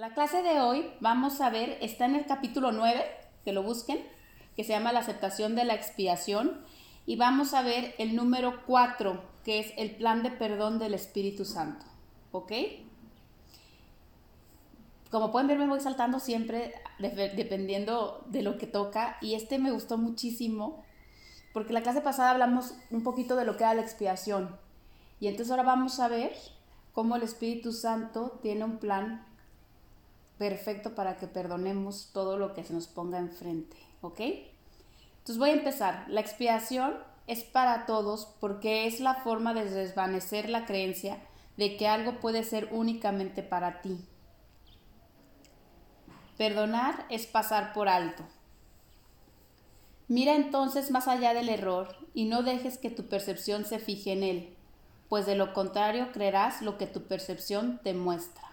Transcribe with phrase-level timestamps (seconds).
[0.00, 3.04] La clase de hoy vamos a ver, está en el capítulo 9,
[3.44, 4.02] que lo busquen,
[4.56, 6.64] que se llama la aceptación de la expiación,
[7.04, 11.44] y vamos a ver el número 4, que es el plan de perdón del Espíritu
[11.44, 11.84] Santo.
[12.32, 12.50] ¿Ok?
[15.10, 19.70] Como pueden ver, me voy saltando siempre dependiendo de lo que toca, y este me
[19.70, 20.82] gustó muchísimo,
[21.52, 24.56] porque la clase pasada hablamos un poquito de lo que era la expiación,
[25.20, 26.32] y entonces ahora vamos a ver
[26.94, 29.26] cómo el Espíritu Santo tiene un plan
[30.40, 34.20] perfecto para que perdonemos todo lo que se nos ponga enfrente, ¿ok?
[34.20, 36.06] Entonces voy a empezar.
[36.08, 41.18] La expiación es para todos porque es la forma de desvanecer la creencia
[41.58, 43.98] de que algo puede ser únicamente para ti.
[46.38, 48.24] Perdonar es pasar por alto.
[50.08, 54.22] Mira entonces más allá del error y no dejes que tu percepción se fije en
[54.22, 54.56] él,
[55.10, 58.49] pues de lo contrario creerás lo que tu percepción te muestra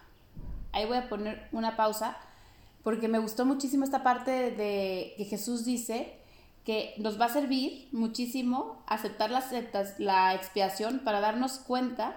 [0.72, 2.16] ahí voy a poner una pausa
[2.82, 6.18] porque me gustó muchísimo esta parte de que Jesús dice
[6.64, 9.42] que nos va a servir muchísimo aceptar la,
[9.98, 12.16] la expiación para darnos cuenta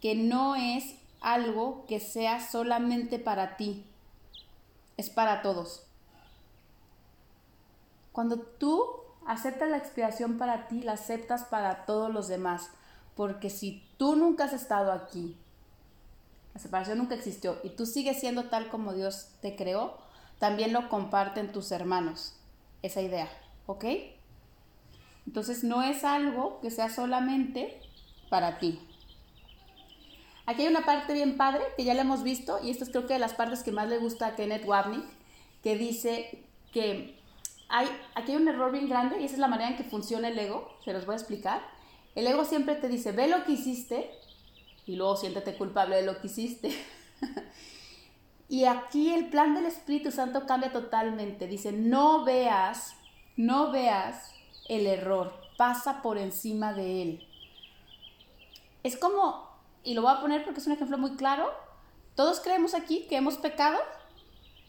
[0.00, 3.84] que no es algo que sea solamente para ti,
[4.96, 5.84] es para todos.
[8.12, 8.84] Cuando tú
[9.26, 12.70] aceptas la expiación para ti, la aceptas para todos los demás,
[13.14, 15.36] porque si tú nunca has estado aquí,
[16.54, 19.98] la separación nunca existió y tú sigues siendo tal como Dios te creó,
[20.38, 22.34] también lo comparten tus hermanos,
[22.82, 23.28] esa idea,
[23.66, 23.84] ¿ok?
[25.26, 27.80] Entonces no es algo que sea solamente
[28.28, 28.80] para ti.
[30.46, 33.06] Aquí hay una parte bien padre que ya la hemos visto y esta es creo
[33.06, 35.04] que de las partes que más le gusta a Kenneth Wapnick,
[35.62, 37.18] que dice que
[37.68, 40.28] hay, aquí hay un error bien grande y esa es la manera en que funciona
[40.28, 41.62] el ego, se los voy a explicar.
[42.14, 44.10] El ego siempre te dice, ve lo que hiciste
[44.86, 46.72] y luego siéntete culpable de lo que hiciste.
[48.48, 51.46] y aquí el plan del Espíritu Santo cambia totalmente.
[51.46, 52.94] Dice, no veas,
[53.36, 54.32] no veas
[54.68, 57.28] el error, pasa por encima de él.
[58.82, 59.48] Es como,
[59.84, 61.50] y lo voy a poner porque es un ejemplo muy claro,
[62.14, 63.78] todos creemos aquí que hemos pecado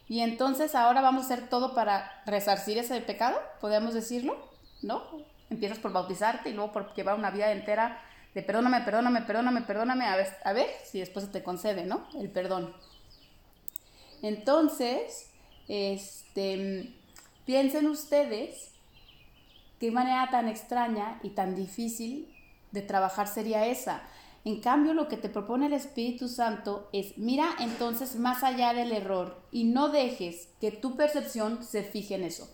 [0.08, 4.38] y entonces ahora vamos a hacer todo para resarcir ese pecado, podemos decirlo,
[4.82, 5.04] ¿no?
[5.50, 8.02] Empiezas por bautizarte y luego por llevar una vida entera
[8.34, 12.08] de perdóname, perdóname, perdóname, perdóname, a ver, a ver si después se te concede, ¿no?
[12.16, 12.74] El perdón.
[14.22, 15.30] Entonces,
[15.68, 16.96] este,
[17.46, 18.72] piensen ustedes
[19.80, 22.34] qué manera tan extraña y tan difícil
[22.72, 24.02] de trabajar sería esa.
[24.46, 28.92] En cambio, lo que te propone el Espíritu Santo es, mira entonces más allá del
[28.92, 32.46] error y no dejes que tu percepción se fije en eso.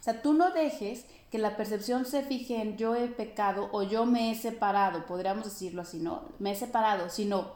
[0.00, 3.82] O sea, tú no dejes que la percepción se fije en yo he pecado o
[3.82, 6.22] yo me he separado, podríamos decirlo así, ¿no?
[6.38, 7.52] Me he separado, sino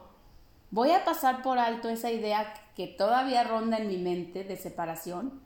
[0.71, 5.41] voy a pasar por alto esa idea que todavía ronda en mi mente de separación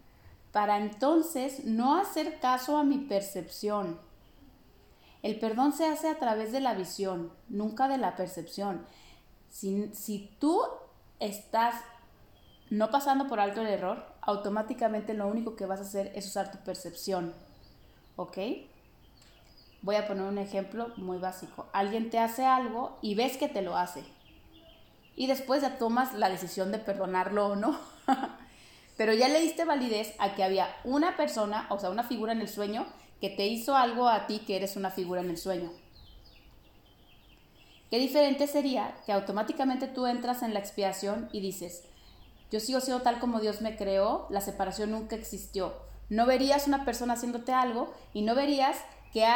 [0.52, 3.98] para entonces no hacer caso a mi percepción.
[5.22, 8.86] El perdón se hace a través de la visión, nunca de la percepción.
[9.48, 10.60] Si, si tú
[11.18, 11.74] estás
[12.70, 16.52] no pasando por alto el error, automáticamente lo único que vas a hacer es usar
[16.52, 17.34] tu percepción.
[18.16, 18.38] ¿Ok?
[19.82, 21.66] Voy a poner un ejemplo muy básico.
[21.72, 24.02] Alguien te hace algo y ves que te lo hace.
[25.16, 27.78] Y después ya tomas la decisión de perdonarlo o no.
[28.96, 32.40] Pero ya le diste validez a que había una persona, o sea, una figura en
[32.40, 32.86] el sueño,
[33.20, 35.70] que te hizo algo a ti que eres una figura en el sueño.
[37.90, 41.84] Qué diferente sería que automáticamente tú entras en la expiación y dices,
[42.50, 45.74] yo sigo siendo tal como Dios me creó, la separación nunca existió
[46.10, 48.76] no verías una persona haciéndote algo y no verías
[49.12, 49.26] que,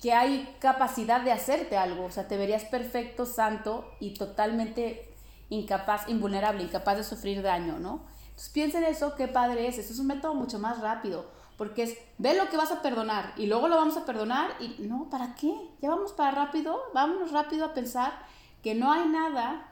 [0.00, 2.04] que hay capacidad de hacerte algo.
[2.04, 5.12] O sea, te verías perfecto, santo y totalmente
[5.48, 8.02] incapaz, invulnerable, incapaz de sufrir daño, ¿no?
[8.30, 9.78] Entonces piensen eso, qué padre es.
[9.78, 11.26] Eso es un método mucho más rápido.
[11.58, 14.76] Porque es, ve lo que vas a perdonar y luego lo vamos a perdonar y
[14.80, 15.54] no, ¿para qué?
[15.80, 18.12] Ya vamos para rápido, vámonos rápido a pensar
[18.62, 19.68] que no hay nada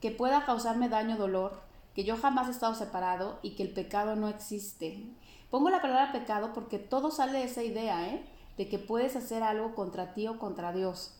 [0.00, 1.62] que pueda causarme daño, dolor,
[1.94, 5.04] que yo jamás he estado separado y que el pecado no existe.
[5.50, 8.26] Pongo la palabra pecado porque todo sale de esa idea, ¿eh?
[8.56, 11.14] De que puedes hacer algo contra ti o contra Dios.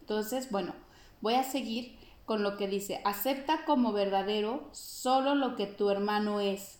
[0.00, 0.74] Entonces, bueno,
[1.20, 6.40] voy a seguir con lo que dice, acepta como verdadero solo lo que tu hermano
[6.40, 6.78] es,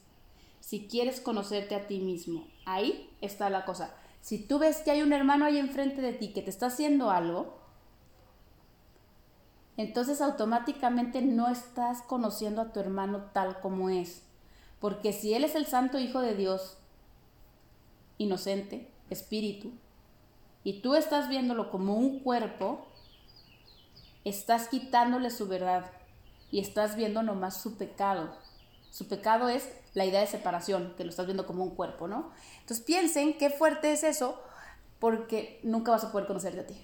[0.61, 2.47] si quieres conocerte a ti mismo.
[2.67, 3.95] Ahí está la cosa.
[4.21, 7.11] Si tú ves que hay un hermano ahí enfrente de ti que te está haciendo
[7.11, 7.59] algo,
[9.77, 14.23] entonces automáticamente no estás conociendo a tu hermano tal como es.
[14.81, 16.79] Porque si Él es el santo Hijo de Dios,
[18.19, 19.73] inocente, espíritu,
[20.65, 22.87] y tú estás viéndolo como un cuerpo,
[24.25, 25.91] estás quitándole su verdad.
[26.53, 28.35] y estás viendo nomás su pecado.
[28.91, 32.33] Su pecado es la idea de separación, que lo estás viendo como un cuerpo, ¿no?
[32.59, 34.43] Entonces piensen qué fuerte es eso,
[34.99, 36.75] porque nunca vas a poder conocerte a ti.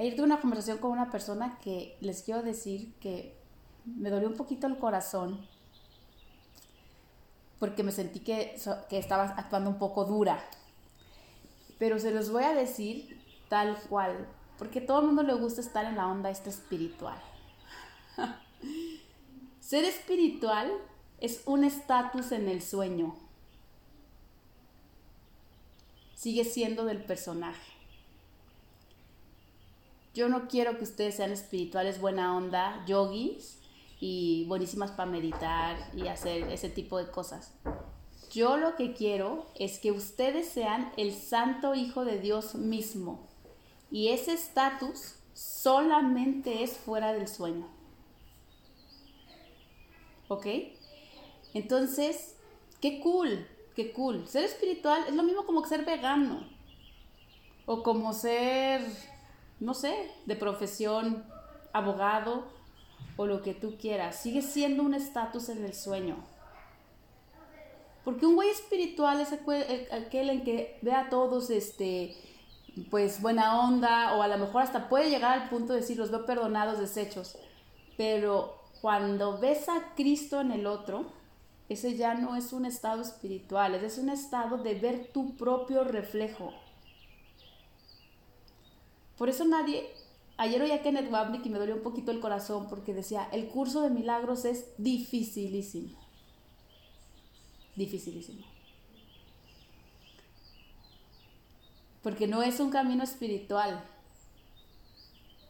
[0.00, 3.36] Ayer tuve una conversación con una persona que les quiero decir que
[3.84, 5.46] me dolió un poquito el corazón
[7.60, 8.56] porque me sentí que,
[8.88, 10.42] que estaba actuando un poco dura.
[11.78, 14.26] Pero se los voy a decir tal cual,
[14.58, 17.20] porque a todo el mundo le gusta estar en la onda esta espiritual.
[19.60, 20.72] Ser espiritual
[21.20, 23.14] es un estatus en el sueño.
[26.14, 27.72] Sigue siendo del personaje.
[30.14, 33.59] Yo no quiero que ustedes sean espirituales, buena onda, yogis
[34.00, 37.54] y buenísimas para meditar y hacer ese tipo de cosas.
[38.32, 43.28] Yo lo que quiero es que ustedes sean el santo hijo de Dios mismo.
[43.90, 47.68] Y ese estatus solamente es fuera del sueño.
[50.28, 50.46] ¿Ok?
[51.52, 52.36] Entonces,
[52.80, 54.26] qué cool, qué cool.
[54.28, 56.48] Ser espiritual es lo mismo como ser vegano.
[57.66, 58.80] O como ser,
[59.58, 61.24] no sé, de profesión,
[61.72, 62.59] abogado
[63.20, 64.16] o lo que tú quieras.
[64.16, 66.16] Sigue siendo un estatus en el sueño.
[68.02, 72.16] Porque un güey espiritual es aquel en que ve a todos, este,
[72.90, 76.10] pues buena onda, o a lo mejor hasta puede llegar al punto de decir, los
[76.10, 77.36] veo perdonados, deshechos.
[77.98, 81.04] Pero cuando ves a Cristo en el otro,
[81.68, 86.54] ese ya no es un estado espiritual, es un estado de ver tu propio reflejo.
[89.18, 89.92] Por eso nadie,
[90.40, 93.48] ayer oí a Kenneth Wapnick y me dolió un poquito el corazón porque decía, el
[93.48, 95.98] curso de milagros es dificilísimo.
[97.76, 98.46] Dificilísimo.
[102.02, 103.84] Porque no es un camino espiritual,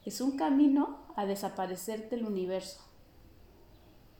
[0.05, 2.81] es un camino a desaparecerte el universo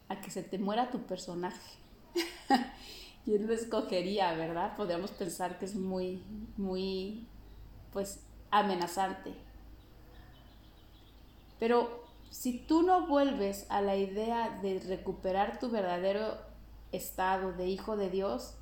[0.09, 1.79] a que se te muera tu personaje.
[3.27, 4.77] y él lo escogería, ¿verdad?
[4.77, 6.23] Podríamos pensar que es muy,
[6.57, 7.27] muy,
[7.93, 8.21] pues,
[8.53, 9.50] amenazante.
[11.61, 16.39] Pero si tú no vuelves a la idea de recuperar tu verdadero
[16.91, 18.55] estado de hijo de Dios,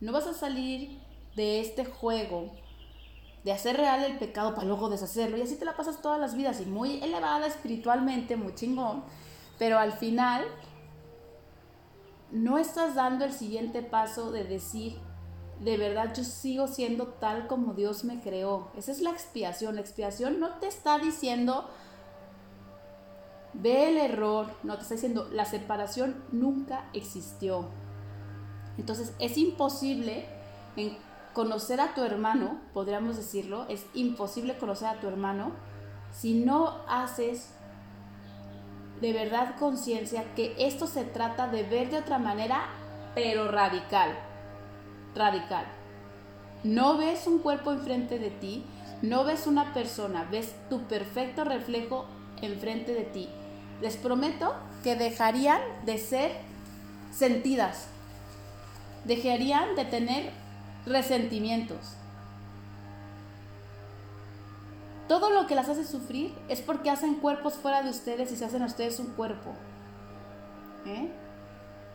[0.00, 1.00] no vas a salir
[1.34, 2.52] de este juego
[3.42, 6.36] de hacer real el pecado para luego deshacerlo y así te la pasas todas las
[6.36, 9.02] vidas y muy elevada espiritualmente, muy chingón,
[9.58, 10.44] pero al final
[12.30, 14.98] no estás dando el siguiente paso de decir,
[15.60, 18.70] de verdad yo sigo siendo tal como Dios me creó.
[18.76, 19.76] Esa es la expiación.
[19.76, 21.68] La expiación no te está diciendo,
[23.54, 27.68] ve el error, no te está diciendo, la separación nunca existió.
[28.78, 30.26] Entonces es imposible
[31.32, 35.52] conocer a tu hermano, podríamos decirlo, es imposible conocer a tu hermano
[36.12, 37.50] si no haces
[39.00, 42.68] de verdad conciencia que esto se trata de ver de otra manera,
[43.14, 44.16] pero radical.
[45.14, 45.66] Radical.
[46.62, 48.64] No ves un cuerpo enfrente de ti,
[49.02, 52.06] no ves una persona, ves tu perfecto reflejo
[52.40, 53.28] enfrente de ti.
[53.82, 56.32] Les prometo que dejarían de ser
[57.12, 57.88] sentidas,
[59.04, 60.30] dejarían de tener
[60.86, 61.96] resentimientos,
[65.12, 68.46] Todo lo que las hace sufrir es porque hacen cuerpos fuera de ustedes y se
[68.46, 69.52] hacen a ustedes un cuerpo.
[70.86, 71.12] ¿Eh?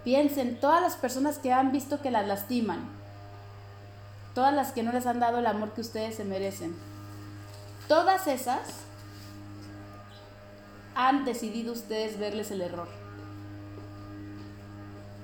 [0.03, 2.87] Piensen, todas las personas que han visto que las lastiman,
[4.35, 6.75] todas las que no les han dado el amor que ustedes se merecen,
[7.87, 8.61] todas esas
[10.97, 12.87] han decidido ustedes verles el error.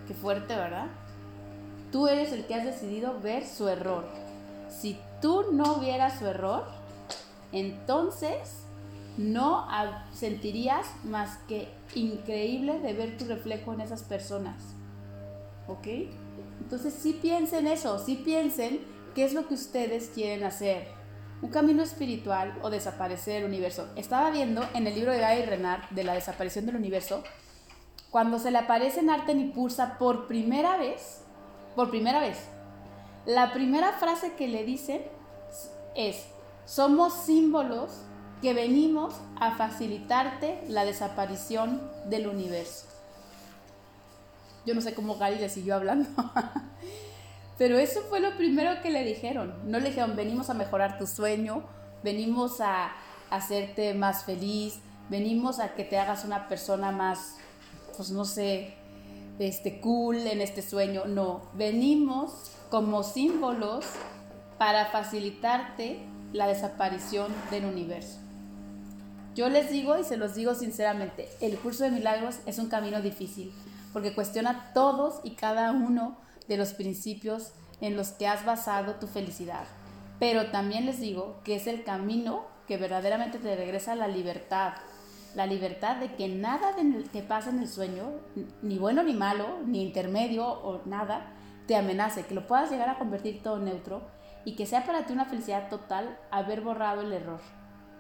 [0.08, 0.86] Qué fuerte, ¿verdad?
[1.92, 4.06] Tú eres el que has decidido ver su error.
[4.70, 6.68] Si tú no vieras su error,
[7.52, 8.66] entonces
[9.18, 9.68] no
[10.12, 14.64] sentirías más que increíble de ver tu reflejo en esas personas.
[15.68, 15.88] ¿Ok?
[16.62, 18.80] Entonces sí piensen eso, sí piensen
[19.16, 20.88] qué es lo que ustedes quieren hacer.
[21.44, 23.90] Un camino espiritual o desaparecer el universo.
[23.98, 27.22] Estaba viendo en el libro de Guy Renard de la desaparición del universo,
[28.12, 31.22] cuando se le aparece en Arten y Pursa por primera vez,
[31.76, 32.38] por primera vez,
[33.26, 35.02] la primera frase que le dicen
[35.96, 36.28] es,
[36.66, 37.92] somos símbolos
[38.42, 42.86] que venimos a facilitarte la desaparición del universo.
[44.66, 46.10] Yo no sé cómo Gary le siguió hablando,
[47.58, 49.54] pero eso fue lo primero que le dijeron.
[49.66, 51.64] No le dijeron, venimos a mejorar tu sueño,
[52.04, 52.92] venimos a
[53.30, 54.80] hacerte más feliz,
[55.10, 57.38] venimos a que te hagas una persona más,
[57.96, 58.74] pues no sé,
[59.40, 61.06] este, cool en este sueño.
[61.06, 63.86] No, venimos como símbolos
[64.58, 66.00] para facilitarte
[66.32, 68.20] la desaparición del universo.
[69.36, 73.02] Yo les digo y se los digo sinceramente, el curso de milagros es un camino
[73.02, 73.52] difícil
[73.94, 79.08] porque cuestiona todos y cada uno de los principios en los que has basado tu
[79.08, 79.66] felicidad.
[80.20, 84.74] Pero también les digo que es el camino que verdaderamente te regresa la libertad.
[85.36, 88.06] La libertad de que nada de que pasa en el sueño,
[88.62, 91.34] ni bueno ni malo, ni intermedio o nada,
[91.68, 94.02] te amenace, que lo puedas llegar a convertir todo neutro
[94.46, 97.40] y que sea para ti una felicidad total haber borrado el error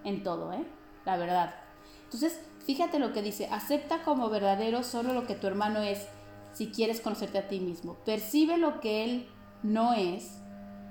[0.04, 0.64] en todo, ¿eh?
[1.06, 1.56] La verdad.
[2.04, 6.08] Entonces, fíjate lo que dice, acepta como verdadero solo lo que tu hermano es
[6.54, 7.96] si quieres conocerte a ti mismo.
[8.06, 9.28] Percibe lo que él
[9.64, 10.40] no es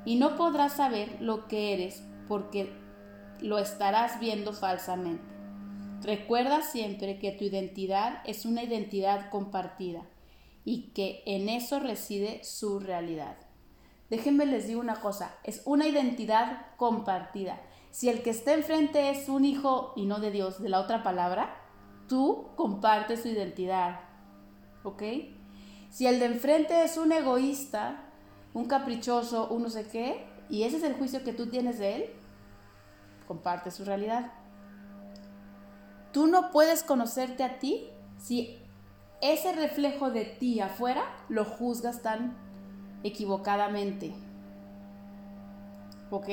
[0.04, 2.73] y no podrás saber lo que eres porque
[3.40, 5.33] lo estarás viendo falsamente.
[6.02, 10.02] Recuerda siempre que tu identidad es una identidad compartida
[10.64, 13.37] y que en eso reside su realidad.
[14.11, 17.61] Déjenme les digo una cosa, es una identidad compartida.
[17.90, 21.02] Si el que está enfrente es un hijo y no de Dios, de la otra
[21.02, 21.57] palabra,
[22.09, 24.00] tú compartes su identidad.
[24.83, 25.02] ¿Ok?
[25.92, 27.99] Si el de enfrente es un egoísta,
[28.54, 31.96] un caprichoso, un no sé qué, y ese es el juicio que tú tienes de
[31.96, 32.04] él,
[33.28, 34.32] comparte su realidad.
[36.11, 38.58] Tú no puedes conocerte a ti si
[39.20, 42.38] ese reflejo de ti afuera lo juzgas tan
[43.02, 44.14] equivocadamente.
[46.11, 46.28] ¿Ok?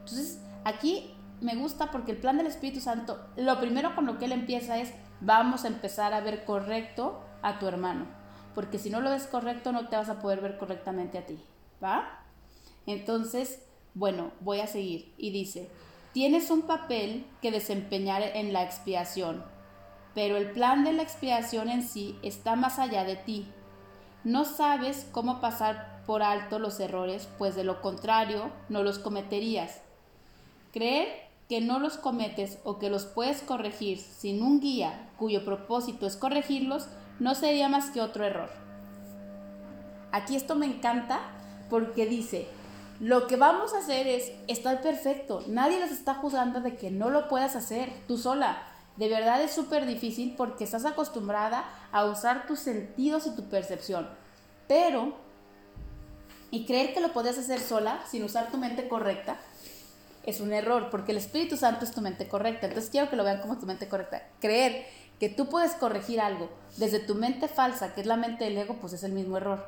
[0.00, 4.26] Entonces, aquí me gusta porque el plan del Espíritu Santo, lo primero con lo que
[4.26, 8.17] él empieza es, vamos a empezar a ver correcto a tu hermano.
[8.58, 11.38] Porque si no lo ves correcto, no te vas a poder ver correctamente a ti.
[11.80, 12.24] ¿Va?
[12.86, 13.62] Entonces,
[13.94, 15.14] bueno, voy a seguir.
[15.16, 15.70] Y dice,
[16.12, 19.44] Tienes un papel que desempeñar en la expiación,
[20.12, 23.46] pero el plan de la expiación en sí está más allá de ti.
[24.24, 29.82] No sabes cómo pasar por alto los errores, pues de lo contrario no los cometerías.
[30.72, 31.06] Creer
[31.48, 36.16] que no los cometes o que los puedes corregir sin un guía cuyo propósito es
[36.16, 36.88] corregirlos
[37.18, 38.50] no sería más que otro error.
[40.12, 41.20] Aquí esto me encanta
[41.68, 42.48] porque dice,
[43.00, 45.44] lo que vamos a hacer es estar perfecto.
[45.46, 48.62] Nadie les está juzgando de que no lo puedas hacer tú sola.
[48.96, 54.08] De verdad es súper difícil porque estás acostumbrada a usar tus sentidos y tu percepción.
[54.66, 55.14] Pero,
[56.50, 59.36] y creer que lo podías hacer sola sin usar tu mente correcta,
[60.24, 62.66] es un error porque el Espíritu Santo es tu mente correcta.
[62.66, 64.26] Entonces quiero que lo vean como tu mente correcta.
[64.40, 64.86] Creer
[65.18, 68.76] que tú puedes corregir algo desde tu mente falsa, que es la mente del ego,
[68.80, 69.66] pues es el mismo error.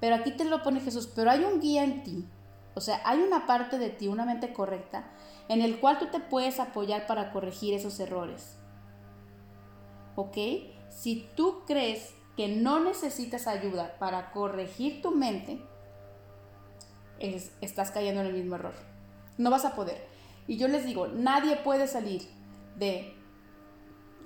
[0.00, 2.28] Pero aquí te lo pone Jesús, pero hay un guía en ti
[2.74, 5.10] o sea, hay una parte de ti, una mente correcta,
[5.48, 8.56] en el cual tú te puedes apoyar para corregir esos errores.
[10.14, 10.36] ¿Ok?
[10.88, 15.60] Si tú crees que no necesitas ayuda para corregir tu mente,
[17.60, 18.74] estás cayendo en el mismo error.
[19.36, 20.06] No vas a poder.
[20.46, 22.22] Y yo les digo, nadie puede salir
[22.76, 23.14] de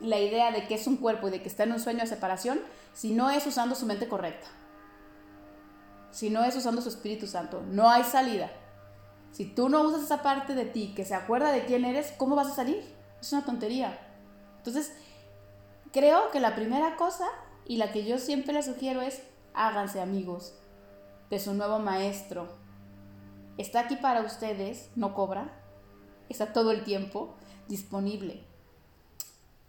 [0.05, 2.07] la idea de que es un cuerpo y de que está en un sueño de
[2.07, 2.61] separación
[2.93, 4.47] si no es usando su mente correcta
[6.15, 7.61] si no es usando su Espíritu Santo.
[7.69, 8.49] No hay salida.
[9.33, 12.37] Si tú no usas esa parte de ti que se acuerda de quién eres, ¿cómo
[12.37, 12.85] vas a salir?
[13.21, 13.99] Es una tontería.
[14.59, 14.93] Entonces,
[15.93, 17.27] creo que la primera cosa
[17.67, 19.23] y la que yo siempre les sugiero es
[19.55, 20.55] háganse amigos
[21.31, 22.47] de su nuevo maestro.
[23.59, 25.51] Está aquí para ustedes, no cobra,
[26.29, 27.35] está todo el tiempo
[27.67, 28.45] disponible.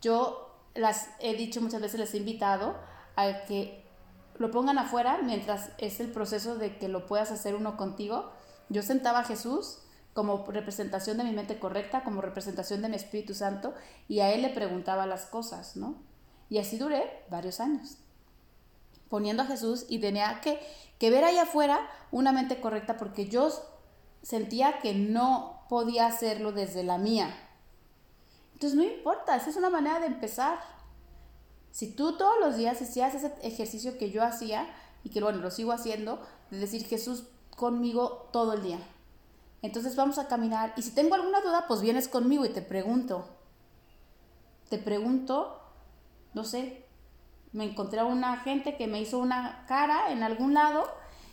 [0.05, 2.75] Yo las he dicho muchas veces, les he invitado
[3.15, 3.83] a que
[4.37, 8.31] lo pongan afuera mientras es el proceso de que lo puedas hacer uno contigo.
[8.69, 9.79] Yo sentaba a Jesús
[10.13, 13.73] como representación de mi mente correcta, como representación de mi Espíritu Santo,
[14.07, 15.95] y a Él le preguntaba las cosas, ¿no?
[16.51, 17.97] Y así duré varios años,
[19.09, 20.59] poniendo a Jesús y tenía que,
[20.99, 21.79] que ver ahí afuera
[22.11, 23.49] una mente correcta porque yo
[24.21, 27.44] sentía que no podía hacerlo desde la mía.
[28.55, 30.59] Entonces no importa, esa es una manera de empezar.
[31.71, 34.65] Si tú todos los días hacías ese ejercicio que yo hacía
[35.03, 38.79] y que bueno, lo sigo haciendo, de decir Jesús conmigo todo el día.
[39.61, 43.27] Entonces vamos a caminar y si tengo alguna duda, pues vienes conmigo y te pregunto.
[44.69, 45.61] Te pregunto,
[46.33, 46.85] no sé,
[47.51, 50.85] me encontré a una gente que me hizo una cara en algún lado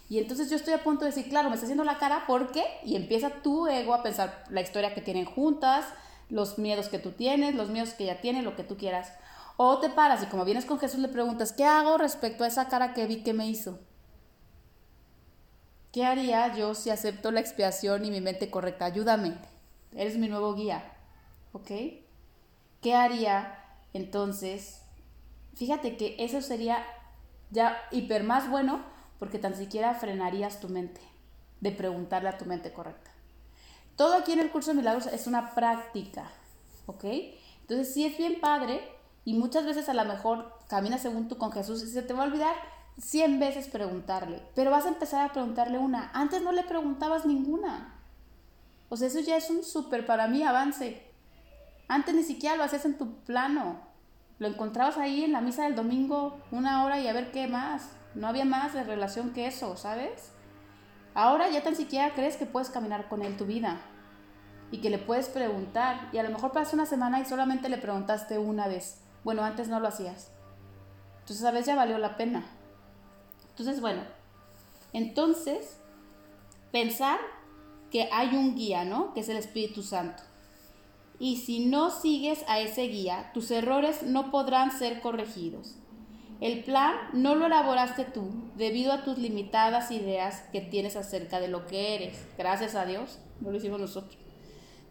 [0.09, 2.51] y entonces yo estoy a punto de decir, claro, me está haciendo la cara, ¿por
[2.51, 2.65] qué?
[2.85, 5.87] Y empieza tu ego a pensar la historia que tienen juntas,
[6.33, 9.13] los miedos que tú tienes, los miedos que ella tiene, lo que tú quieras.
[9.59, 12.69] O te paras y como vienes con Jesús le preguntas, ¿qué hago respecto a esa
[12.69, 13.79] cara que vi que me hizo?
[15.93, 18.87] ¿Qué haría yo si acepto la expiación y mi mente correcta?
[18.87, 19.37] Ayúdame.
[19.95, 20.83] Eres mi nuevo guía.
[21.53, 21.71] ¿Ok?
[22.81, 23.63] ¿Qué haría
[23.93, 24.81] entonces?
[25.55, 26.83] Fíjate que eso sería
[27.51, 28.83] ya hiper más bueno
[29.19, 31.03] porque tan siquiera frenarías tu mente
[31.61, 33.12] de preguntarle a tu mente correcta.
[33.97, 36.31] Todo aquí en el curso de milagros es una práctica.
[36.87, 37.05] ¿Ok?
[37.63, 38.83] Entonces sí es bien padre
[39.25, 42.25] y muchas veces a lo mejor caminas según tú con Jesús y se te va
[42.25, 42.55] a olvidar
[42.99, 46.11] 100 veces preguntarle, pero vas a empezar a preguntarle una.
[46.13, 47.99] Antes no le preguntabas ninguna.
[48.89, 51.03] O sea, eso ya es un súper para mí avance.
[51.89, 53.81] Antes ni siquiera lo hacías en tu plano.
[54.39, 57.91] Lo encontrabas ahí en la misa del domingo una hora y a ver qué más.
[58.15, 60.33] No había más de relación que eso, ¿sabes?
[61.15, 63.81] Ahora ya tan siquiera crees que puedes caminar con él tu vida
[64.71, 67.79] y que le puedes preguntar y a lo mejor pasa una semana y solamente le
[67.79, 69.03] preguntaste una vez.
[69.23, 70.33] Bueno, antes no lo hacías.
[71.21, 72.45] Entonces a veces ya valió la pena.
[73.51, 74.03] Entonces, bueno,
[74.93, 75.79] entonces
[76.73, 77.21] pensar
[77.91, 79.13] que hay un guía, ¿no?
[79.13, 80.23] Que es el Espíritu Santo.
[81.19, 85.77] Y si no sigues a ese guía, tus errores no podrán ser corregidos.
[86.43, 91.47] El plan no lo elaboraste tú debido a tus limitadas ideas que tienes acerca de
[91.47, 92.27] lo que eres.
[92.37, 94.19] Gracias a Dios, no lo hicimos nosotros.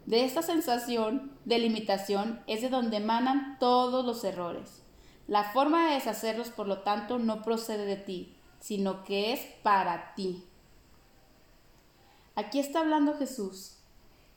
[0.05, 4.81] De esta sensación de limitación es de donde emanan todos los errores.
[5.27, 10.15] La forma de deshacerlos, por lo tanto, no procede de ti, sino que es para
[10.15, 10.46] ti.
[12.36, 13.75] Aquí está hablando Jesús,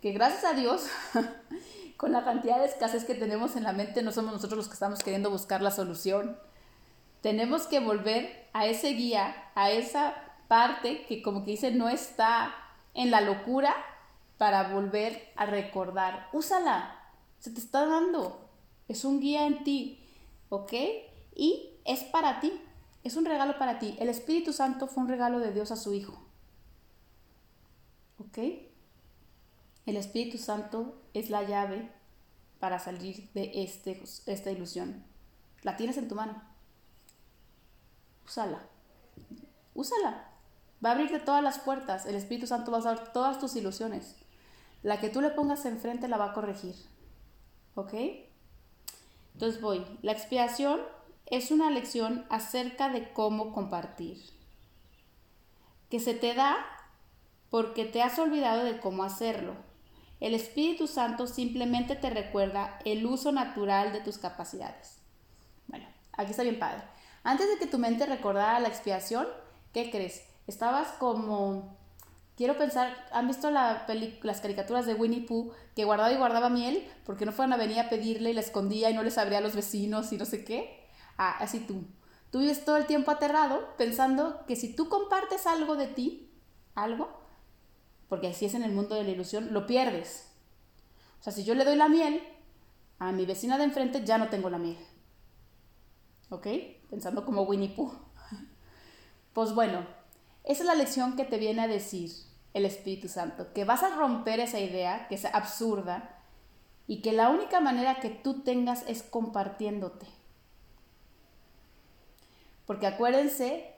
[0.02, 0.88] que gracias a Dios,
[1.96, 4.74] con la cantidad de escasez que tenemos en la mente, no somos nosotros los que
[4.74, 6.36] estamos queriendo buscar la solución
[7.24, 10.14] tenemos que volver a ese guía, a esa
[10.46, 12.54] parte que como que dice no está
[12.92, 13.74] en la locura
[14.36, 16.28] para volver a recordar.
[16.34, 17.00] Úsala,
[17.38, 18.46] se te está dando.
[18.88, 20.06] Es un guía en ti,
[20.50, 20.74] ¿ok?
[21.34, 22.60] Y es para ti,
[23.04, 23.96] es un regalo para ti.
[23.98, 26.22] El Espíritu Santo fue un regalo de Dios a su Hijo.
[28.18, 28.36] ¿Ok?
[29.86, 31.90] El Espíritu Santo es la llave
[32.60, 35.06] para salir de este, esta ilusión.
[35.62, 36.53] La tienes en tu mano
[38.26, 38.62] úsala.
[39.74, 40.30] Úsala.
[40.84, 42.06] Va a abrirte todas las puertas.
[42.06, 44.16] El Espíritu Santo va a usar todas tus ilusiones.
[44.82, 46.74] La que tú le pongas enfrente la va a corregir.
[47.74, 47.94] ¿Ok?
[49.32, 49.84] Entonces voy.
[50.02, 50.80] La expiación
[51.26, 54.22] es una lección acerca de cómo compartir.
[55.90, 56.56] Que se te da
[57.50, 59.54] porque te has olvidado de cómo hacerlo.
[60.20, 64.98] El Espíritu Santo simplemente te recuerda el uso natural de tus capacidades.
[65.66, 66.82] Bueno, aquí está bien padre.
[67.24, 69.26] Antes de que tu mente recordara la expiación,
[69.72, 70.22] ¿qué crees?
[70.46, 71.76] Estabas como...
[72.36, 73.86] Quiero pensar, ¿han visto la
[74.22, 77.78] las caricaturas de Winnie Pooh que guardaba y guardaba miel porque no fueron a venir
[77.78, 80.44] a pedirle y la escondía y no les abría a los vecinos y no sé
[80.44, 80.84] qué?
[81.16, 81.84] Ah, así tú.
[82.30, 86.32] Tú vives todo el tiempo aterrado pensando que si tú compartes algo de ti,
[86.74, 87.08] algo,
[88.08, 90.28] porque así es en el mundo de la ilusión, lo pierdes.
[91.20, 92.20] O sea, si yo le doy la miel
[92.98, 94.78] a mi vecina de enfrente, ya no tengo la miel.
[96.30, 96.48] ¿Ok?
[96.94, 97.92] Pensando como Winnie Pooh.
[99.32, 99.84] Pues bueno,
[100.44, 102.12] esa es la lección que te viene a decir
[102.52, 106.20] el Espíritu Santo, que vas a romper esa idea que es absurda
[106.86, 110.06] y que la única manera que tú tengas es compartiéndote.
[112.64, 113.74] Porque acuérdense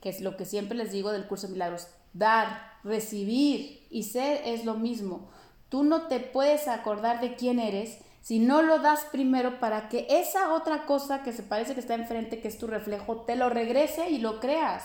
[0.00, 4.42] que es lo que siempre les digo del curso de milagros, dar, recibir y ser
[4.44, 5.30] es lo mismo.
[5.68, 10.06] Tú no te puedes acordar de quién eres si no lo das primero para que
[10.10, 13.48] esa otra cosa que se parece que está enfrente, que es tu reflejo, te lo
[13.48, 14.84] regrese y lo creas.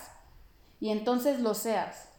[0.80, 2.10] Y entonces lo seas.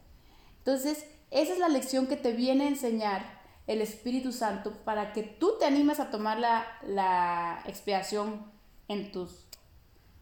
[0.58, 3.22] Entonces, esa es la lección que te viene a enseñar
[3.66, 8.52] el Espíritu Santo para que tú te animes a tomar la, la expiación
[8.88, 9.46] en tus,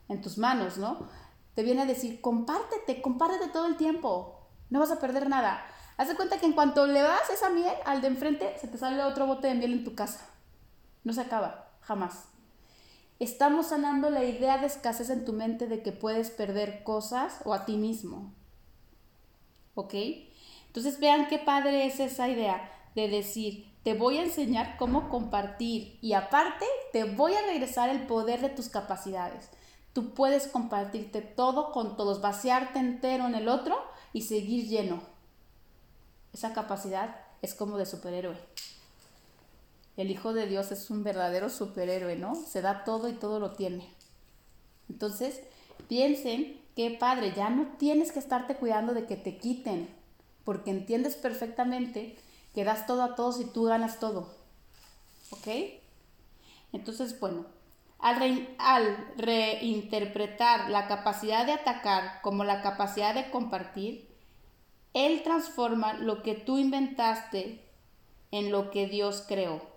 [0.08, 1.08] en tus manos, ¿no?
[1.54, 4.48] Te viene a decir, compártete, compártete todo el tiempo.
[4.70, 5.64] No vas a perder nada.
[5.96, 8.78] Haz de cuenta que en cuanto le das esa miel al de enfrente, se te
[8.78, 10.31] sale otro bote de miel en tu casa.
[11.04, 12.28] No se acaba, jamás.
[13.18, 17.54] Estamos sanando la idea de escasez en tu mente de que puedes perder cosas o
[17.54, 18.32] a ti mismo.
[19.74, 19.94] ¿Ok?
[20.66, 25.98] Entonces vean qué padre es esa idea de decir, te voy a enseñar cómo compartir
[26.00, 29.50] y aparte te voy a regresar el poder de tus capacidades.
[29.92, 33.76] Tú puedes compartirte todo con todos, vaciarte entero en el otro
[34.12, 35.02] y seguir lleno.
[36.32, 38.38] Esa capacidad es como de superhéroe.
[39.96, 42.34] El Hijo de Dios es un verdadero superhéroe, ¿no?
[42.34, 43.88] Se da todo y todo lo tiene.
[44.88, 45.42] Entonces,
[45.88, 49.94] piensen que padre, ya no tienes que estarte cuidando de que te quiten,
[50.44, 52.16] porque entiendes perfectamente
[52.54, 54.34] que das todo a todos y tú ganas todo.
[55.30, 55.48] ¿Ok?
[56.72, 57.44] Entonces, bueno,
[57.98, 64.08] al, al reinterpretar la capacidad de atacar como la capacidad de compartir,
[64.94, 67.62] Él transforma lo que tú inventaste
[68.30, 69.71] en lo que Dios creó.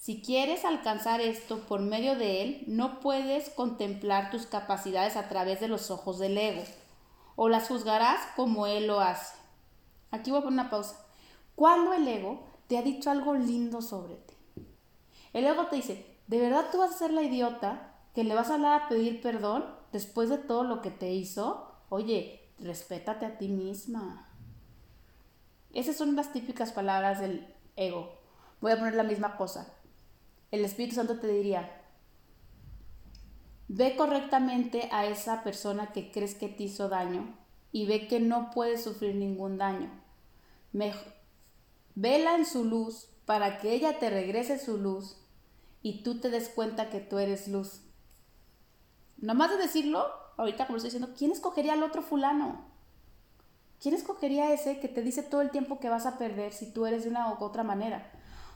[0.00, 5.60] Si quieres alcanzar esto por medio de él, no puedes contemplar tus capacidades a través
[5.60, 6.62] de los ojos del ego,
[7.36, 9.36] o las juzgarás como él lo hace.
[10.10, 10.96] Aquí voy a poner una pausa.
[11.54, 14.34] ¿Cuándo el ego te ha dicho algo lindo sobre ti?
[15.34, 18.48] El ego te dice, ¿De verdad tú vas a ser la idiota que le vas
[18.48, 21.74] a hablar a pedir perdón después de todo lo que te hizo?
[21.90, 24.28] Oye, respétate a ti misma.
[25.74, 28.14] Esas son las típicas palabras del ego.
[28.62, 29.74] Voy a poner la misma cosa.
[30.50, 31.80] El Espíritu Santo te diría,
[33.68, 37.38] ve correctamente a esa persona que crees que te hizo daño
[37.70, 39.90] y ve que no puede sufrir ningún daño.
[41.94, 45.16] vela en su luz para que ella te regrese su luz
[45.82, 47.82] y tú te des cuenta que tú eres luz.
[49.18, 50.04] Nomás de decirlo,
[50.36, 52.64] ahorita como estoy diciendo, ¿quién escogería al otro fulano?
[53.80, 56.86] ¿Quién escogería ese que te dice todo el tiempo que vas a perder si tú
[56.86, 58.10] eres de una u otra manera?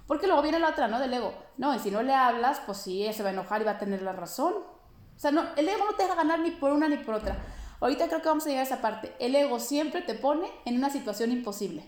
[0.06, 0.98] Porque luego viene la otra, ¿no?
[0.98, 1.34] Del ego.
[1.56, 3.78] No, y si no le hablas, pues sí, se va a enojar y va a
[3.78, 4.54] tener la razón.
[4.54, 7.38] O sea, no, el ego no te deja ganar ni por una ni por otra.
[7.80, 9.14] Ahorita creo que vamos a llegar a esa parte.
[9.18, 11.84] El ego siempre te pone en una situación imposible.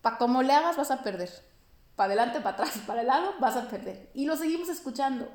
[0.00, 1.30] Para como le hagas, vas a perder.
[1.94, 4.10] Para adelante, para atrás, para el lado, vas a perder.
[4.14, 5.28] Y lo seguimos escuchando.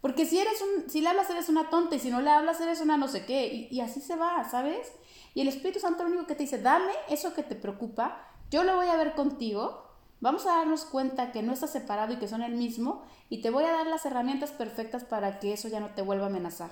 [0.00, 2.60] Porque si eres un, si le hablas eres una tonta y si no le hablas
[2.60, 3.68] eres una no sé qué.
[3.70, 4.92] Y, así se va, ¿sabes?
[5.34, 8.62] Y el Espíritu Santo lo único que te dice, dame eso que te preocupa, yo
[8.62, 9.85] lo voy a ver contigo,
[10.20, 13.50] vamos a darnos cuenta que no estás separado y que son el mismo, y te
[13.50, 16.70] voy a dar las herramientas perfectas para que eso ya no te vuelva a amenazar.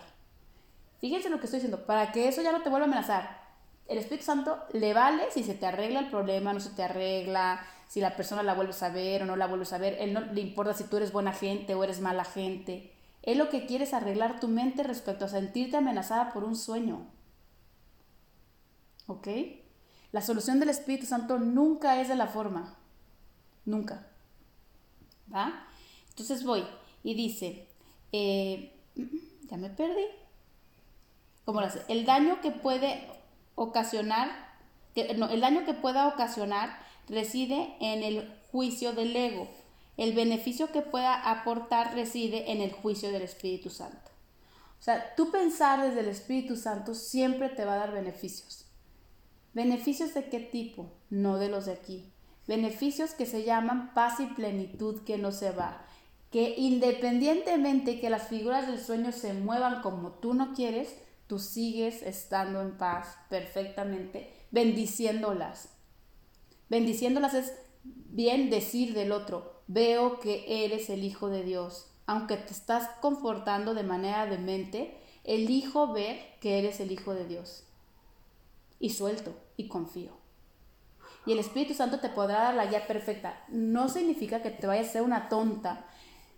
[1.00, 3.44] Fíjense lo que estoy diciendo, para que eso ya no te vuelva a amenazar.
[3.86, 7.60] El Espíritu Santo le vale si se te arregla el problema, no se te arregla,
[7.88, 9.96] si la persona la vuelves a ver o no la vuelves a ver.
[10.00, 12.92] Él no le importa si tú eres buena gente o eres mala gente.
[13.22, 17.06] Él lo que quiere es arreglar tu mente respecto a sentirte amenazada por un sueño.
[19.06, 19.28] ¿Ok?
[20.12, 22.76] La solución del Espíritu Santo nunca es de la forma.
[23.64, 24.06] Nunca.
[25.32, 25.66] ¿Va?
[26.10, 26.64] Entonces voy
[27.02, 27.66] y dice,
[28.12, 28.72] eh,
[29.50, 30.04] ya me perdí.
[31.44, 31.82] ¿Cómo lo hace?
[31.88, 33.06] El daño que puede
[33.54, 34.30] ocasionar,
[35.16, 39.48] no, el daño que pueda ocasionar reside en el juicio del ego.
[39.96, 44.10] El beneficio que pueda aportar reside en el juicio del Espíritu Santo.
[44.80, 48.66] O sea, tú pensar desde el Espíritu Santo siempre te va a dar beneficios.
[49.52, 50.90] ¿Beneficios de qué tipo?
[51.10, 52.12] No de los de aquí.
[52.46, 55.86] Beneficios que se llaman paz y plenitud que no se va.
[56.30, 62.02] Que independientemente que las figuras del sueño se muevan como tú no quieres, tú sigues
[62.02, 65.70] estando en paz perfectamente, bendiciéndolas.
[66.68, 67.52] Bendiciéndolas es
[67.82, 71.90] bien decir del otro, veo que eres el Hijo de Dios.
[72.06, 77.64] Aunque te estás confortando de manera demente, elijo ver que eres el Hijo de Dios
[78.78, 80.23] y suelto y confío.
[81.26, 83.42] Y el Espíritu Santo te podrá dar la guía perfecta.
[83.48, 85.86] No significa que te vayas a ser una tonta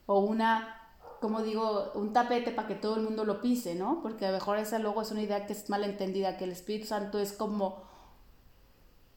[0.07, 0.81] o una,
[1.21, 4.01] como digo, un tapete para que todo el mundo lo pise, ¿no?
[4.03, 6.53] Porque a lo mejor esa luego es una idea que es mal entendida, que el
[6.53, 7.83] Espíritu Santo es como,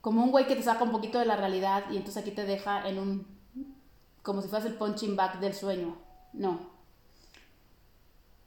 [0.01, 2.45] como un güey que te saca un poquito de la realidad y entonces aquí te
[2.45, 3.27] deja en un,
[4.23, 5.95] como si fuese el punching back del sueño.
[6.33, 6.59] No.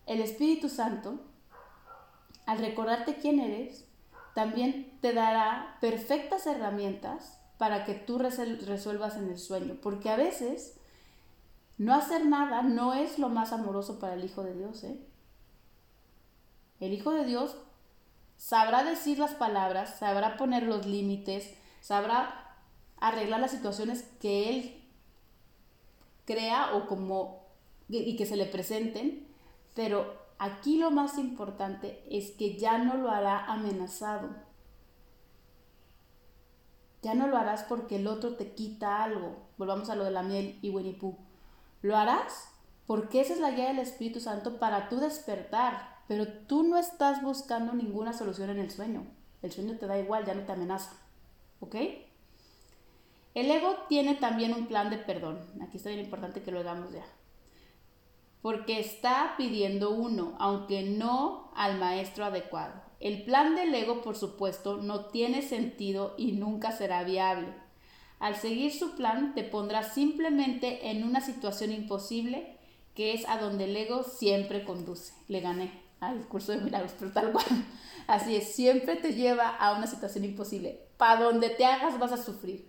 [0.07, 1.21] El Espíritu Santo,
[2.47, 3.85] al recordarte quién eres,
[4.35, 10.77] también te dará perfectas herramientas para que tú resuelvas en el sueño, porque a veces
[11.79, 14.85] no hacer nada no es lo más amoroso para el Hijo de Dios.
[14.85, 14.99] ¿eh?
[16.81, 17.57] El Hijo de Dios
[18.37, 22.57] sabrá decir las palabras, sabrá poner los límites, sabrá
[22.99, 24.85] arreglar las situaciones que Él
[26.25, 27.43] crea o como
[27.89, 29.29] y que se le presenten,
[29.75, 34.29] pero Aquí lo más importante es que ya no lo hará amenazado.
[37.01, 39.37] Ya no lo harás porque el otro te quita algo.
[39.57, 40.99] Volvamos a lo de la miel y Winnie.
[41.83, 42.49] Lo harás
[42.89, 46.03] porque esa es la guía del Espíritu Santo para tu despertar.
[46.09, 49.07] Pero tú no estás buscando ninguna solución en el sueño.
[49.43, 50.91] El sueño te da igual, ya no te amenaza.
[51.61, 51.77] ¿Ok?
[53.35, 55.39] El ego tiene también un plan de perdón.
[55.63, 57.05] Aquí está bien importante que lo hagamos ya
[58.43, 62.75] porque está pidiendo uno, aunque no al maestro adecuado.
[62.99, 67.49] El plan del ego, por supuesto, no tiene sentido y nunca será viable.
[68.19, 72.59] Al seguir su plan, te pondrás simplemente en una situación imposible,
[72.95, 75.15] que es a donde el ego siempre conduce.
[75.29, 77.47] Le gané al curso de milagros, pero tal cual.
[78.07, 80.81] Así es, siempre te lleva a una situación imposible.
[80.97, 82.69] Para donde te hagas vas a sufrir.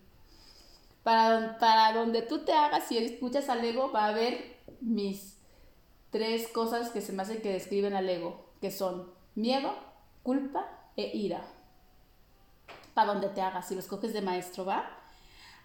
[1.03, 5.32] Para, para donde tú te hagas, si escuchas al ego, va a haber mis
[6.13, 9.73] tres cosas que se me hace que describen al ego, que son miedo,
[10.21, 11.43] culpa e ira.
[12.93, 14.99] Para donde te hagas, si lo escoges de maestro, ¿va?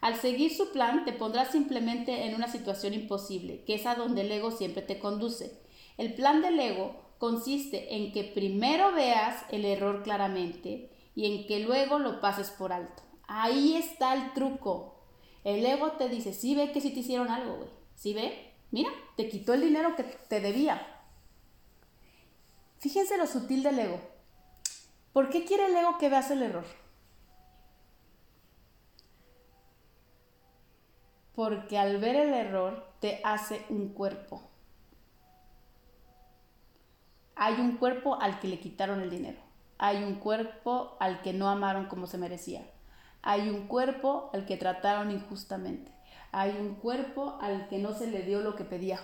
[0.00, 4.22] Al seguir su plan, te pondrás simplemente en una situación imposible, que es a donde
[4.22, 5.60] el ego siempre te conduce.
[5.98, 11.60] El plan del ego consiste en que primero veas el error claramente y en que
[11.60, 13.02] luego lo pases por alto.
[13.26, 15.02] Ahí está el truco.
[15.44, 17.68] El ego te dice, sí ve que sí te hicieron algo, güey.
[17.94, 18.47] ¿Sí ve?
[18.70, 20.80] Mira, te quitó el dinero que te debía.
[22.78, 24.00] Fíjense lo sutil del ego.
[25.12, 26.66] ¿Por qué quiere el ego que veas el error?
[31.34, 34.42] Porque al ver el error te hace un cuerpo.
[37.34, 39.38] Hay un cuerpo al que le quitaron el dinero.
[39.78, 42.68] Hay un cuerpo al que no amaron como se merecía.
[43.22, 45.92] Hay un cuerpo al que trataron injustamente.
[46.32, 49.00] Hay un cuerpo al que no se le dio lo que pedía.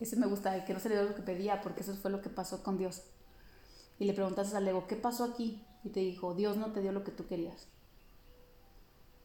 [0.00, 2.10] Ese me gusta, el que no se le dio lo que pedía, porque eso fue
[2.10, 3.02] lo que pasó con Dios.
[3.98, 5.62] Y le preguntaste al ego, ¿qué pasó aquí?
[5.84, 7.68] Y te dijo, Dios no te dio lo que tú querías.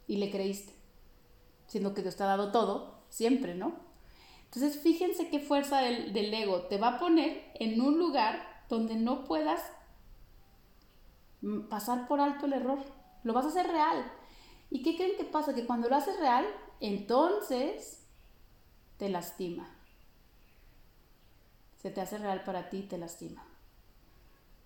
[0.07, 0.73] Y le creíste,
[1.67, 3.73] siendo que Dios te ha dado todo, siempre, ¿no?
[4.45, 8.95] Entonces fíjense qué fuerza del, del ego te va a poner en un lugar donde
[8.95, 9.61] no puedas
[11.69, 12.79] pasar por alto el error.
[13.23, 14.11] Lo vas a hacer real.
[14.69, 15.53] ¿Y qué creen que pasa?
[15.55, 16.45] Que cuando lo haces real,
[16.79, 18.05] entonces
[18.97, 19.67] te lastima.
[21.81, 23.43] Se te hace real para ti te lastima.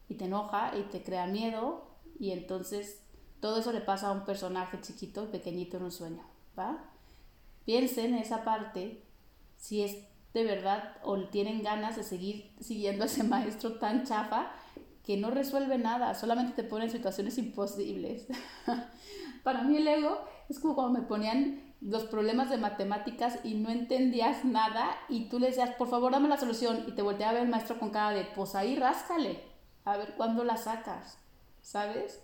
[0.10, 1.88] Y te enoja y te crea miedo
[2.20, 3.02] y entonces
[3.40, 6.24] todo eso le pasa a un personaje chiquito, pequeñito en un sueño,
[6.58, 6.84] ¿va?
[7.66, 9.04] Piensen en esa parte
[9.58, 9.98] si es
[10.34, 14.52] de verdad o tienen ganas de seguir siguiendo a ese maestro tan chafa
[15.06, 18.28] que no resuelve nada, solamente te pone en situaciones imposibles.
[19.44, 23.70] Para mí el ego es como cuando me ponían los problemas de matemáticas y no
[23.70, 27.34] entendías nada y tú le decías, por favor, dame la solución y te volteaba a
[27.34, 29.44] ver el maestro con cara de, pues ahí ráscale,
[29.84, 31.20] a ver cuándo la sacas,
[31.62, 32.24] ¿sabes?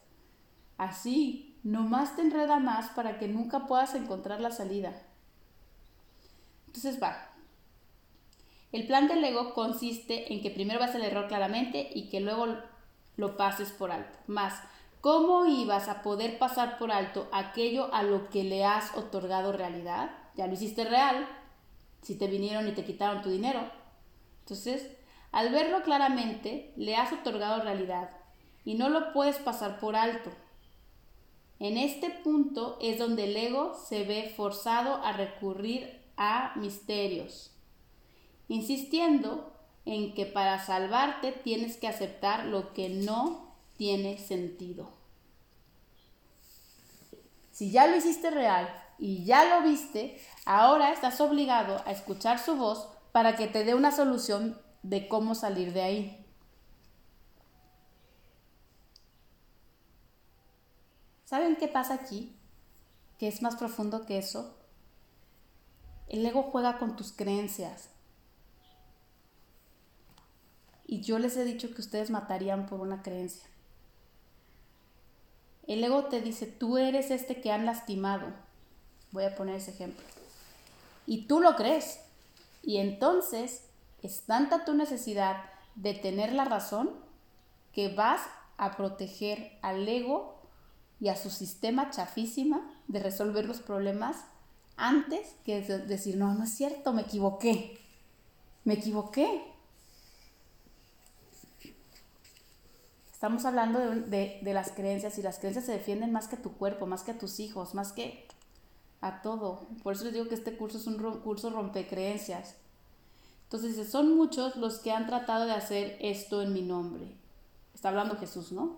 [0.77, 4.93] Así, nomás te enreda más para que nunca puedas encontrar la salida.
[6.67, 7.29] Entonces va.
[8.71, 12.45] El plan del ego consiste en que primero vas el error claramente y que luego
[13.17, 14.17] lo pases por alto.
[14.27, 14.53] Más,
[15.01, 20.11] ¿cómo ibas a poder pasar por alto aquello a lo que le has otorgado realidad?
[20.35, 21.27] Ya lo hiciste real,
[22.01, 23.61] si te vinieron y te quitaron tu dinero.
[24.41, 24.89] Entonces,
[25.31, 28.09] al verlo claramente, le has otorgado realidad
[28.65, 30.31] y no lo puedes pasar por alto.
[31.59, 37.51] En este punto es donde el ego se ve forzado a recurrir a misterios,
[38.47, 39.53] insistiendo
[39.85, 43.48] en que para salvarte tienes que aceptar lo que no
[43.79, 44.91] tiene sentido.
[47.49, 52.57] Si ya lo hiciste real y ya lo viste, ahora estás obligado a escuchar su
[52.57, 56.25] voz para que te dé una solución de cómo salir de ahí.
[61.23, 62.37] ¿Saben qué pasa aquí?
[63.17, 64.57] Que es más profundo que eso.
[66.09, 67.91] El ego juega con tus creencias,
[70.85, 73.48] y yo les he dicho que ustedes matarían por una creencia.
[75.69, 78.33] El ego te dice, tú eres este que han lastimado.
[79.11, 80.03] Voy a poner ese ejemplo.
[81.05, 81.99] Y tú lo crees.
[82.63, 83.65] Y entonces
[84.01, 85.43] es tanta tu necesidad
[85.75, 86.89] de tener la razón
[87.71, 88.19] que vas
[88.57, 90.41] a proteger al ego
[90.99, 94.25] y a su sistema chafísima de resolver los problemas
[94.75, 97.79] antes que decir, no, no es cierto, me equivoqué.
[98.63, 99.48] Me equivoqué.
[103.19, 106.85] Estamos hablando de, las creencias y las creencias se defienden más que a tu cuerpo,
[106.85, 108.25] más que a tus hijos, más que
[109.01, 109.67] a todo.
[109.83, 112.55] Por eso les digo que este curso es un curso rompecreencias.
[113.43, 117.13] Entonces, son muchos los que han tratado de hacer esto en mi nombre.
[117.73, 118.77] Está hablando Jesús, ¿no?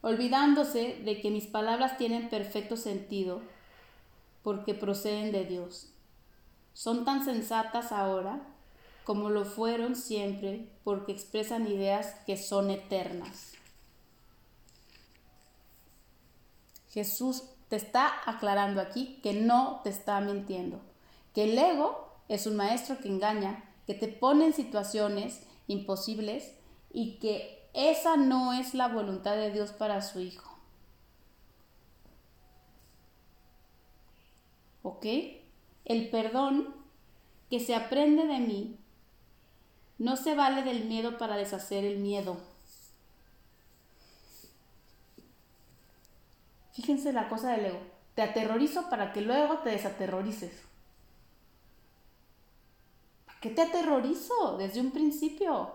[0.00, 3.40] Olvidándose de que mis palabras tienen perfecto sentido
[4.42, 5.92] porque proceden de Dios.
[6.74, 8.55] Son tan sensatas ahora
[9.06, 13.52] como lo fueron siempre, porque expresan ideas que son eternas.
[16.90, 20.80] Jesús te está aclarando aquí que no te está mintiendo,
[21.34, 26.56] que el ego es un maestro que engaña, que te pone en situaciones imposibles
[26.92, 30.58] y que esa no es la voluntad de Dios para su hijo.
[34.82, 35.06] ¿Ok?
[35.84, 36.74] El perdón
[37.50, 38.80] que se aprende de mí
[39.98, 42.36] no se vale del miedo para deshacer el miedo.
[46.72, 47.80] Fíjense la cosa del ego.
[48.14, 50.52] Te aterrorizo para que luego te desaterrorices.
[53.24, 55.72] ¿Para qué te aterrorizo desde un principio?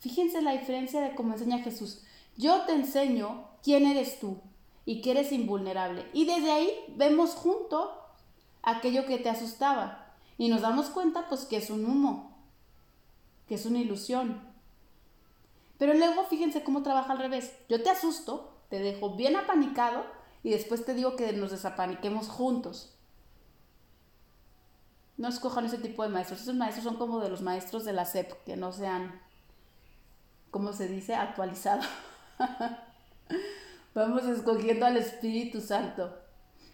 [0.00, 2.02] Fíjense la diferencia de cómo enseña Jesús.
[2.36, 4.38] Yo te enseño quién eres tú
[4.86, 6.08] y que eres invulnerable.
[6.14, 7.92] Y desde ahí vemos junto
[8.62, 10.14] aquello que te asustaba.
[10.38, 12.33] Y nos damos cuenta pues que es un humo
[13.48, 14.40] que es una ilusión.
[15.78, 17.52] Pero luego fíjense cómo trabaja al revés.
[17.68, 20.04] Yo te asusto, te dejo bien apanicado
[20.42, 22.94] y después te digo que nos desapaniquemos juntos.
[25.16, 26.42] No escojan ese tipo de maestros.
[26.42, 29.20] Esos maestros son como de los maestros de la SEP, que no sean,
[30.50, 31.14] ¿cómo se dice?
[31.14, 31.82] Actualizado.
[33.94, 36.18] vamos escogiendo al Espíritu Santo.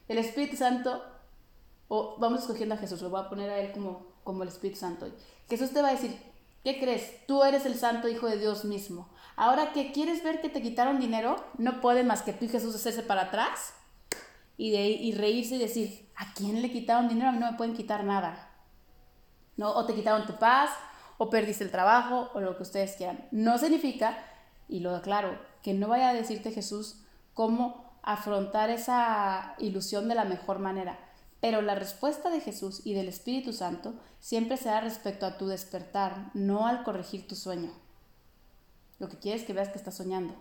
[0.08, 1.04] El Espíritu Santo,
[1.88, 4.80] o vamos escogiendo a Jesús, lo voy a poner a él como, como el Espíritu
[4.80, 5.06] Santo.
[5.48, 6.18] Jesús te va a decir,
[6.64, 7.26] ¿qué crees?
[7.26, 9.08] Tú eres el Santo Hijo de Dios mismo.
[9.36, 13.02] Ahora que quieres ver que te quitaron dinero, no puede más que tú Jesús hacerse
[13.02, 13.74] para atrás
[14.56, 17.30] y, de, y reírse y decir, ¿a quién le quitaron dinero?
[17.30, 18.50] A mí no me pueden quitar nada.
[19.56, 19.70] ¿No?
[19.70, 20.70] O te quitaron tu paz,
[21.16, 23.26] o perdiste el trabajo, o lo que ustedes quieran.
[23.30, 24.18] No significa,
[24.68, 27.02] y lo aclaro, que no vaya a decirte Jesús
[27.34, 30.98] cómo afrontar esa ilusión de la mejor manera.
[31.40, 36.30] Pero la respuesta de Jesús y del Espíritu Santo siempre será respecto a tu despertar,
[36.34, 37.72] no al corregir tu sueño.
[38.98, 40.34] Lo que quieres que veas que estás soñando.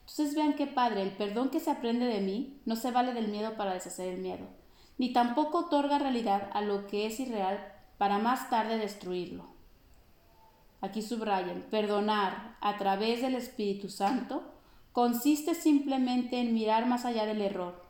[0.00, 3.28] Entonces vean qué padre, el perdón que se aprende de mí no se vale del
[3.28, 4.46] miedo para deshacer el miedo,
[4.98, 9.46] ni tampoco otorga realidad a lo que es irreal para más tarde destruirlo.
[10.80, 14.42] Aquí subrayen, perdonar a través del Espíritu Santo
[14.90, 17.81] consiste simplemente en mirar más allá del error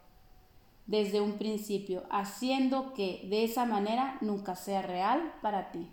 [0.87, 5.88] desde un principio, haciendo que de esa manera nunca sea real para ti.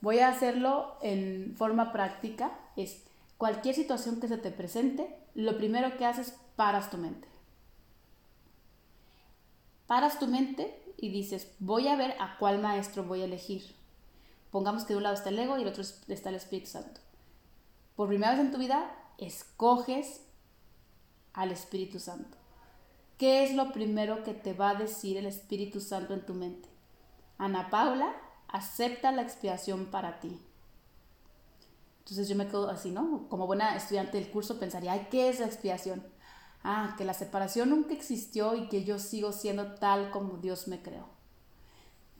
[0.00, 3.04] Voy a hacerlo en forma práctica, es
[3.36, 7.28] cualquier situación que se te presente, lo primero que haces, paras tu mente.
[9.86, 13.74] Paras tu mente y dices, voy a ver a cuál maestro voy a elegir.
[14.50, 17.00] Pongamos que de un lado está el ego y del otro está el Espíritu Santo.
[17.94, 20.22] Por primera vez en tu vida, escoges
[21.40, 22.36] al Espíritu Santo.
[23.16, 26.68] ¿Qué es lo primero que te va a decir el Espíritu Santo en tu mente?
[27.38, 28.14] Ana Paula,
[28.48, 30.38] acepta la expiación para ti.
[32.00, 33.26] Entonces yo me quedo así, ¿no?
[33.28, 36.04] Como buena estudiante del curso pensaría, ay, ¿qué es la expiación?
[36.62, 40.82] Ah, que la separación nunca existió y que yo sigo siendo tal como Dios me
[40.82, 41.08] creó.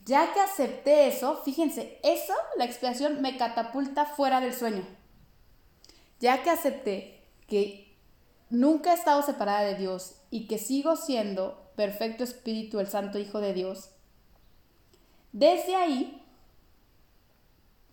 [0.07, 4.83] Ya que acepté eso, fíjense, eso, la expiación, me catapulta fuera del sueño.
[6.21, 7.90] Ya que acepté que
[8.51, 13.41] nunca he estado separada de Dios y que sigo siendo perfecto espíritu, el santo Hijo
[13.41, 13.91] de Dios,
[15.33, 16.23] desde ahí,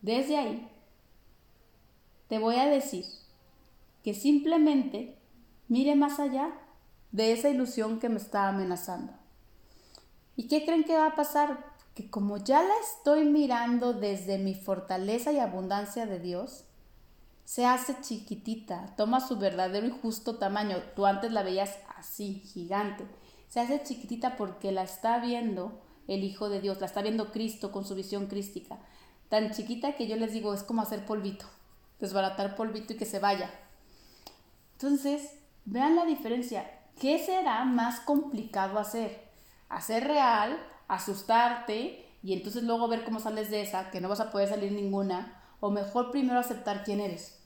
[0.02, 0.68] desde ahí,
[2.28, 3.06] te voy a decir
[4.04, 5.18] que simplemente
[5.68, 6.52] mire más allá
[7.12, 9.14] de esa ilusión que me está amenazando.
[10.36, 11.74] ¿Y qué creen que va a pasar?
[11.96, 16.67] Que como ya la estoy mirando desde mi fortaleza y abundancia de Dios,
[17.48, 20.80] se hace chiquitita, toma su verdadero y justo tamaño.
[20.98, 23.08] Tú antes la veías así, gigante.
[23.48, 27.72] Se hace chiquitita porque la está viendo el Hijo de Dios, la está viendo Cristo
[27.72, 28.78] con su visión crística.
[29.30, 31.46] Tan chiquita que yo les digo, es como hacer polvito
[32.00, 33.50] desbaratar polvito y que se vaya.
[34.74, 36.70] Entonces, vean la diferencia.
[37.00, 39.32] ¿Qué será más complicado hacer?
[39.70, 40.58] Hacer real,
[40.88, 44.72] asustarte y entonces luego ver cómo sales de esa, que no vas a poder salir
[44.72, 47.37] ninguna, o mejor primero aceptar quién eres.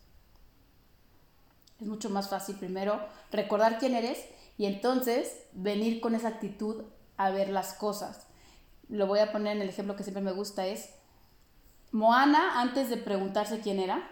[1.82, 4.24] Es mucho más fácil primero recordar quién eres
[4.58, 6.84] y entonces venir con esa actitud
[7.18, 8.28] a ver las cosas.
[8.88, 10.90] Lo voy a poner en el ejemplo que siempre me gusta es
[11.92, 14.08] Moana antes de preguntarse quién era,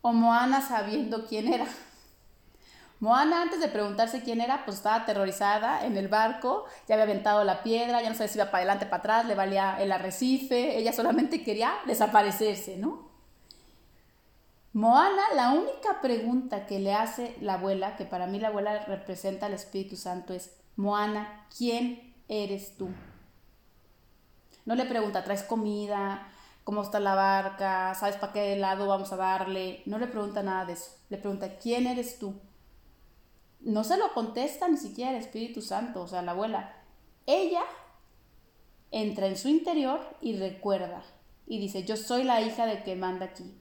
[0.00, 1.66] o Moana sabiendo quién era.
[3.00, 7.44] Moana, antes de preguntarse quién era, pues estaba aterrorizada en el barco, ya había aventado
[7.44, 10.76] la piedra, ya no sabía si iba para adelante, para atrás, le valía el arrecife,
[10.76, 13.09] ella solamente quería desaparecerse, ¿no?
[14.72, 19.46] Moana, la única pregunta que le hace la abuela, que para mí la abuela representa
[19.46, 22.88] al Espíritu Santo, es, Moana, ¿quién eres tú?
[24.64, 26.30] No le pregunta, ¿traes comida?
[26.64, 29.82] cómo está la barca, sabes para qué lado vamos a darle.
[29.86, 30.92] No le pregunta nada de eso.
[31.08, 32.34] Le pregunta, ¿quién eres tú?
[33.60, 36.76] No se lo contesta ni siquiera el Espíritu Santo, o sea, la abuela.
[37.26, 37.62] Ella
[38.92, 41.02] entra en su interior y recuerda.
[41.46, 43.59] Y dice, yo soy la hija de que manda aquí.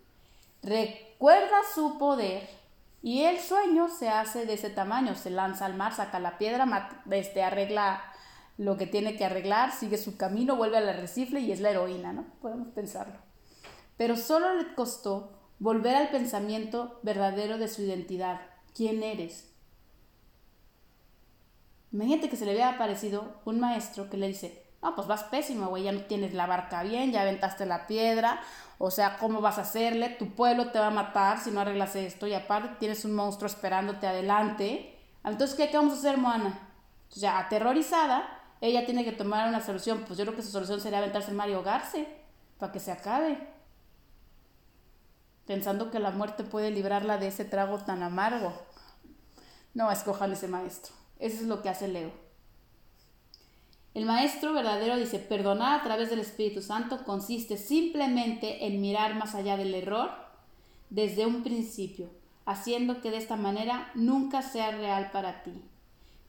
[0.62, 2.50] Recuerda su poder
[3.02, 5.16] y el sueño se hace de ese tamaño.
[5.16, 8.04] Se lanza al mar, saca la piedra, este, arregla
[8.58, 12.12] lo que tiene que arreglar, sigue su camino, vuelve al arrecife y es la heroína,
[12.12, 12.26] ¿no?
[12.42, 13.16] Podemos pensarlo.
[13.96, 18.42] Pero solo le costó volver al pensamiento verdadero de su identidad.
[18.76, 19.50] ¿Quién eres?
[21.92, 25.68] Imagínate que se le había aparecido un maestro que le dice, no, pues vas pésimo,
[25.68, 28.42] güey, ya no tienes la barca bien, ya aventaste la piedra,
[28.78, 30.10] o sea, ¿cómo vas a hacerle?
[30.10, 33.48] Tu pueblo te va a matar si no arreglas esto, y aparte tienes un monstruo
[33.48, 34.98] esperándote adelante.
[35.24, 36.70] Entonces, ¿qué, qué vamos a hacer, Moana?
[37.16, 38.28] ya aterrorizada,
[38.62, 40.04] ella tiene que tomar una solución.
[40.06, 42.08] Pues yo creo que su solución sería aventarse el mar y ahogarse
[42.58, 43.38] para que se acabe.
[45.46, 48.54] Pensando que la muerte puede librarla de ese trago tan amargo.
[49.74, 50.94] no escojan ese maestro.
[51.20, 52.29] Eso es lo que hace Leo.
[54.00, 59.36] El maestro verdadero dice, perdonar a través del Espíritu Santo consiste simplemente en mirar más
[59.36, 60.10] allá del error
[60.90, 62.10] desde un principio,
[62.46, 65.52] haciendo que de esta manera nunca sea real para ti.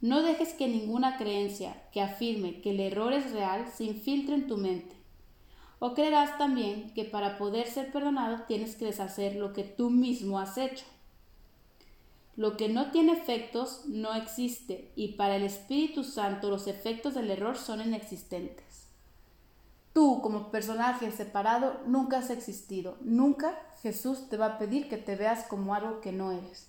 [0.01, 4.47] No dejes que ninguna creencia que afirme que el error es real se infiltre en
[4.47, 4.93] tu mente.
[5.79, 10.39] O creerás también que para poder ser perdonado tienes que deshacer lo que tú mismo
[10.39, 10.83] has hecho.
[12.41, 17.29] Lo que no tiene efectos no existe y para el Espíritu Santo los efectos del
[17.29, 18.87] error son inexistentes.
[19.93, 22.97] Tú como personaje separado nunca has existido.
[23.01, 26.67] Nunca Jesús te va a pedir que te veas como algo que no eres.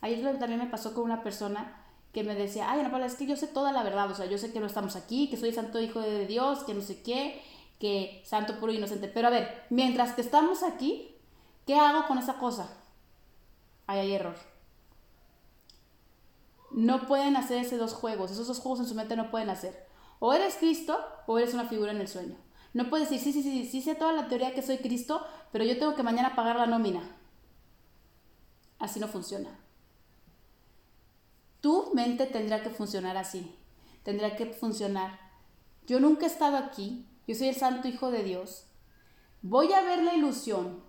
[0.00, 1.84] Ayer también me pasó con una persona
[2.14, 4.24] que me decía, ay Ana Paula, es que yo sé toda la verdad, o sea,
[4.24, 7.02] yo sé que no estamos aquí, que soy santo hijo de Dios, que no sé
[7.02, 7.42] qué,
[7.78, 9.08] que santo puro e inocente.
[9.08, 11.14] Pero a ver, mientras que estamos aquí,
[11.66, 12.78] ¿qué hago con esa cosa?
[13.86, 14.53] Ahí hay error.
[16.74, 19.86] No pueden hacer esos dos juegos, esos dos juegos en su mente no pueden hacer.
[20.18, 20.98] O eres Cristo
[21.28, 22.36] o eres una figura en el sueño.
[22.72, 25.64] No puedes decir, sí, sí, sí, sí sé toda la teoría que soy Cristo, pero
[25.64, 27.16] yo tengo que mañana pagar la nómina.
[28.80, 29.56] Así no funciona.
[31.60, 33.54] Tu mente tendrá que funcionar así.
[34.02, 35.20] Tendrá que funcionar.
[35.86, 37.06] Yo nunca he estado aquí.
[37.28, 38.66] Yo soy el santo hijo de Dios.
[39.42, 40.82] Voy a ver la ilusión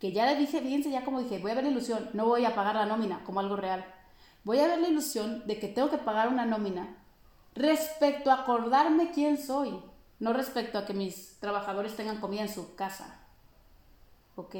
[0.00, 2.46] que ya le dije, fíjense ya como dije, voy a ver la ilusión, no voy
[2.46, 3.84] a pagar la nómina como algo real.
[4.44, 6.96] Voy a ver la ilusión de que tengo que pagar una nómina
[7.54, 9.78] respecto a acordarme quién soy,
[10.18, 13.20] no respecto a que mis trabajadores tengan comida en su casa.
[14.36, 14.56] ¿Ok?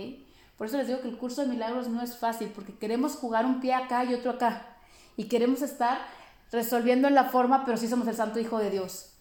[0.59, 3.47] Por eso les digo que el curso de milagros no es fácil, porque queremos jugar
[3.47, 4.77] un pie acá y otro acá.
[5.17, 6.03] Y queremos estar
[6.53, 9.15] resolviendo en la forma, pero sí somos el santo hijo de Dios.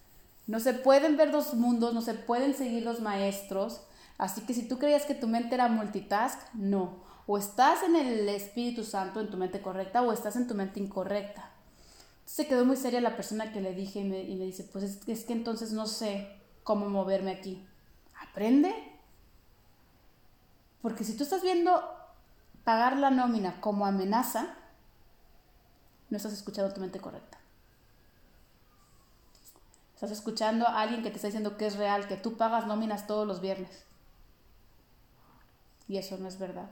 [0.47, 3.83] No se pueden ver dos mundos, no se pueden seguir los maestros,
[4.19, 6.97] Así que si tú creías que tu mente era multitask, no.
[7.25, 10.81] O estás en el Espíritu Santo, en tu mente correcta, o estás en tu mente
[10.81, 11.49] incorrecta.
[12.25, 15.23] Se quedó muy seria la persona que le dije y me, dice, pues es, es
[15.23, 17.65] que entonces no sé cómo moverme aquí.
[18.21, 18.75] Aprende.
[20.81, 21.81] Porque si tú estás viendo
[22.65, 24.53] pagar la nómina como amenaza,
[26.09, 27.37] no estás escuchando tu mente correcta.
[29.95, 33.07] Estás escuchando a alguien que te está diciendo que es real, que tú pagas nóminas
[33.07, 33.88] todos los viernes.
[35.89, 36.69] Y eso no es verdad.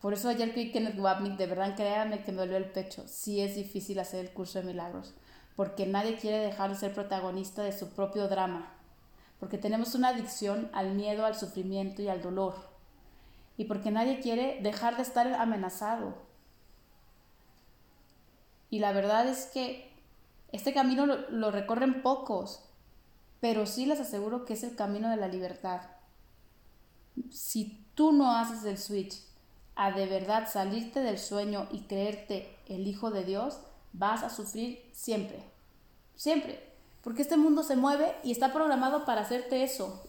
[0.00, 3.04] Por eso ayer que Kenneth Wapnick, de verdad créanme que me dolió el pecho.
[3.06, 5.12] Sí es difícil hacer el curso de milagros,
[5.54, 8.72] porque nadie quiere dejar de ser protagonista de su propio drama,
[9.38, 12.54] porque tenemos una adicción al miedo, al sufrimiento y al dolor,
[13.56, 16.14] y porque nadie quiere dejar de estar amenazado.
[18.70, 19.92] Y la verdad es que
[20.52, 22.64] este camino lo, lo recorren pocos,
[23.40, 25.82] pero sí les aseguro que es el camino de la libertad.
[27.30, 29.20] Si tú no haces el switch
[29.74, 33.58] a de verdad salirte del sueño y creerte el Hijo de Dios,
[33.92, 35.42] vas a sufrir siempre.
[36.14, 36.60] Siempre.
[37.02, 40.02] Porque este mundo se mueve y está programado para hacerte eso.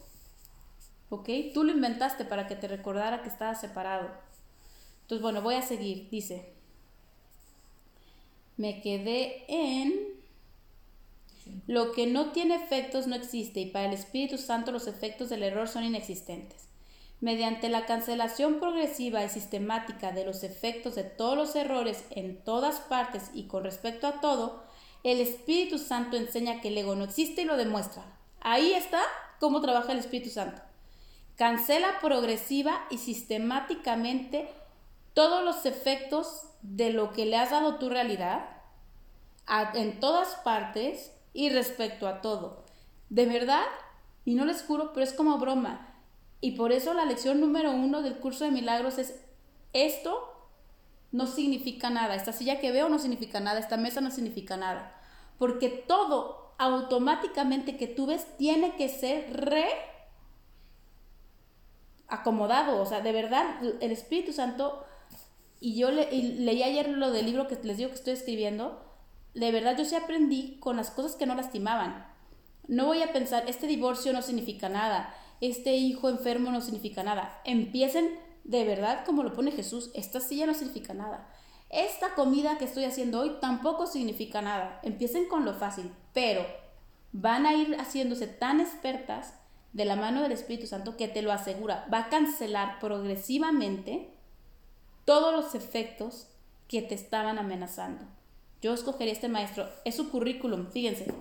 [1.09, 1.29] ¿Ok?
[1.53, 4.09] Tú lo inventaste para que te recordara que estabas separado.
[5.01, 6.09] Entonces, bueno, voy a seguir.
[6.09, 6.53] Dice,
[8.57, 10.13] me quedé en...
[11.67, 15.43] Lo que no tiene efectos no existe y para el Espíritu Santo los efectos del
[15.43, 16.62] error son inexistentes.
[17.23, 22.81] Mediante la cancelación progresiva y sistemática de los efectos de todos los errores en todas
[22.81, 24.61] partes y con respecto a todo,
[25.03, 28.03] el Espíritu Santo enseña que el ego no existe y lo demuestra.
[28.41, 28.99] Ahí está
[29.39, 30.61] cómo trabaja el Espíritu Santo.
[31.37, 34.49] Cancela progresiva y sistemáticamente
[35.13, 38.49] todos los efectos de lo que le has dado tu realidad
[39.75, 42.65] en todas partes y respecto a todo.
[43.07, 43.63] De verdad,
[44.25, 45.92] y no les juro, pero es como broma.
[46.43, 49.15] Y por eso la lección número uno del curso de milagros es
[49.71, 50.29] esto
[51.13, 52.15] no significa nada.
[52.15, 53.61] Esta silla que veo no significa nada.
[53.61, 54.93] Esta mesa no significa nada.
[55.39, 59.69] Porque todo automáticamente que tú ves tiene que ser re
[62.09, 62.81] acomodado.
[62.81, 64.83] O sea, de verdad, el Espíritu Santo,
[65.61, 68.83] y yo leí ayer lo del libro que les digo que estoy escribiendo,
[69.33, 72.05] de verdad yo sí aprendí con las cosas que no lastimaban.
[72.67, 77.41] No voy a pensar, este divorcio no significa nada, este hijo enfermo no significa nada.
[77.43, 81.29] Empiecen de verdad como lo pone Jesús, esta silla no significa nada.
[81.69, 84.79] Esta comida que estoy haciendo hoy tampoco significa nada.
[84.83, 86.45] Empiecen con lo fácil, pero
[87.11, 89.33] van a ir haciéndose tan expertas
[89.73, 94.11] de la mano del Espíritu Santo que te lo asegura, va a cancelar progresivamente
[95.03, 96.27] todos los efectos
[96.69, 98.05] que te estaban amenazando.
[98.61, 101.11] Yo escogería este maestro, es su currículum, fíjense.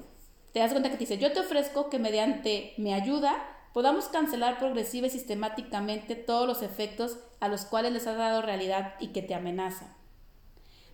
[0.53, 3.35] Te das cuenta que te dice, yo te ofrezco que mediante mi ayuda
[3.73, 8.95] podamos cancelar progresiva y sistemáticamente todos los efectos a los cuales les ha dado realidad
[9.01, 9.95] y que te amenazan.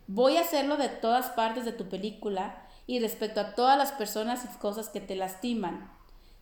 [0.07, 4.45] Voy a hacerlo de todas partes de tu película y respecto a todas las personas
[4.45, 5.93] y cosas que te lastiman.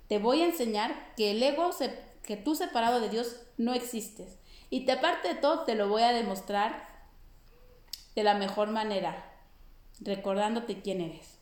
[0.08, 1.70] Te voy a enseñar que el ego,
[2.22, 4.38] que tú separado de Dios no existes.
[4.70, 6.88] Y te, aparte de todo, te lo voy a demostrar
[8.14, 9.32] de la mejor manera,
[10.00, 11.35] recordándote quién eres.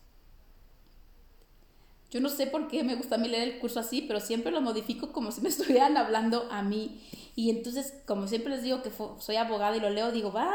[2.15, 4.53] Yo no sé por qué me gusta a mí leer el curso así, pero siempre
[4.53, 7.03] lo modifico como si me estuvieran hablando a mí.
[7.35, 10.55] Y entonces, como siempre les digo que soy abogada y lo leo, digo, va,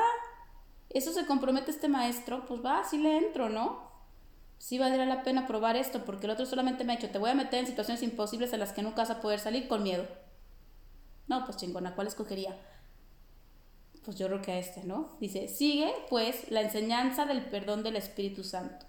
[0.89, 3.89] eso se compromete este maestro, pues va, sí le entro, ¿no?
[4.57, 7.29] Sí valdría la pena probar esto, porque el otro solamente me ha dicho, te voy
[7.29, 10.07] a meter en situaciones imposibles en las que nunca vas a poder salir con miedo.
[11.27, 12.57] No, pues chingona, ¿cuál escogería?
[14.05, 15.09] Pues yo creo que a este, ¿no?
[15.19, 18.85] Dice, sigue pues la enseñanza del perdón del Espíritu Santo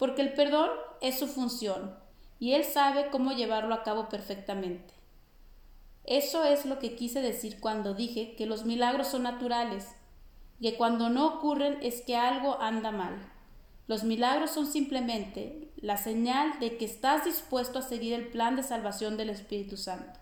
[0.00, 0.70] porque el perdón
[1.00, 1.94] es su función
[2.38, 4.94] y Él sabe cómo llevarlo a cabo perfectamente.
[6.04, 9.88] Eso es lo que quise decir cuando dije que los milagros son naturales,
[10.60, 13.30] que cuando no ocurren es que algo anda mal.
[13.86, 18.62] Los milagros son simplemente la señal de que estás dispuesto a seguir el plan de
[18.62, 20.20] salvación del Espíritu Santo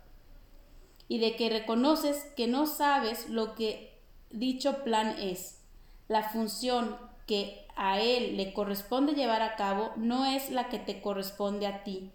[1.09, 3.99] y de que reconoces que no sabes lo que
[4.31, 5.61] dicho plan es,
[6.07, 6.97] la función
[7.29, 11.85] que a él le corresponde llevar a cabo no es la que te corresponde a
[11.85, 12.11] ti.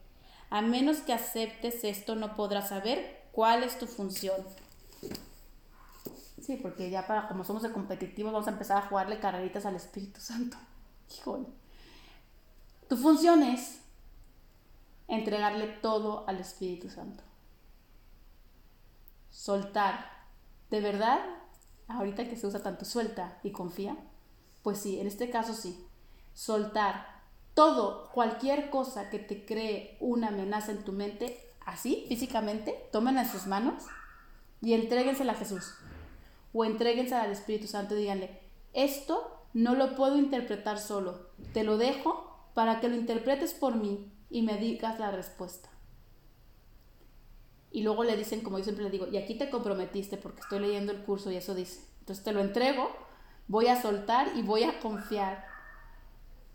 [0.49, 4.36] A menos que aceptes esto no podrás saber cuál es tu función.
[6.41, 10.20] Sí, porque ya para como somos competitivos vamos a empezar a jugarle carreritas al Espíritu
[10.20, 10.57] Santo.
[11.16, 11.45] Híjole.
[12.89, 13.80] Tu función es
[15.07, 17.24] entregarle todo al Espíritu Santo.
[19.30, 20.11] Soltar.
[20.70, 21.20] De verdad,
[21.88, 23.95] ahorita que se usa tanto suelta y confía,
[24.64, 25.86] pues sí, en este caso sí.
[26.34, 27.22] Soltar
[27.53, 33.30] todo, cualquier cosa que te cree una amenaza en tu mente, así, físicamente, tómenla en
[33.30, 33.84] sus manos
[34.61, 35.76] y entréguensela a Jesús.
[36.53, 38.39] O entréguensela al Espíritu Santo y díganle,
[38.74, 44.11] esto no lo puedo interpretar solo, te lo dejo para que lo interpretes por mí
[44.30, 45.70] y me digas la respuesta.
[47.72, 50.59] Y luego le dicen, como yo siempre le digo, y aquí te comprometiste porque estoy
[50.59, 51.82] leyendo el curso y eso dice.
[51.99, 52.89] Entonces te lo entrego
[53.47, 55.45] Voy a soltar y voy a confiar.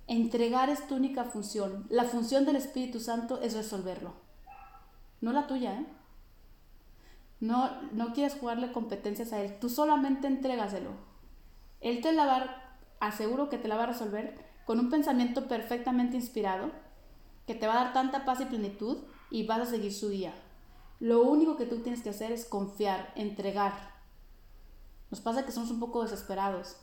[0.06, 1.86] Entregar es tu única función.
[1.90, 4.14] La función del Espíritu Santo es resolverlo.
[5.20, 5.86] No la tuya, ¿eh?
[7.40, 9.58] No, no quieres jugarle competencias a Él.
[9.60, 10.90] Tú solamente entrégaselo.
[11.80, 16.16] Él te la va, aseguro que te la va a resolver con un pensamiento perfectamente
[16.16, 16.70] inspirado,
[17.46, 18.98] que te va a dar tanta paz y plenitud
[19.30, 20.34] y vas a seguir su guía.
[21.00, 23.97] Lo único que tú tienes que hacer es confiar, entregar.
[25.10, 26.76] Nos pasa que somos un poco desesperados.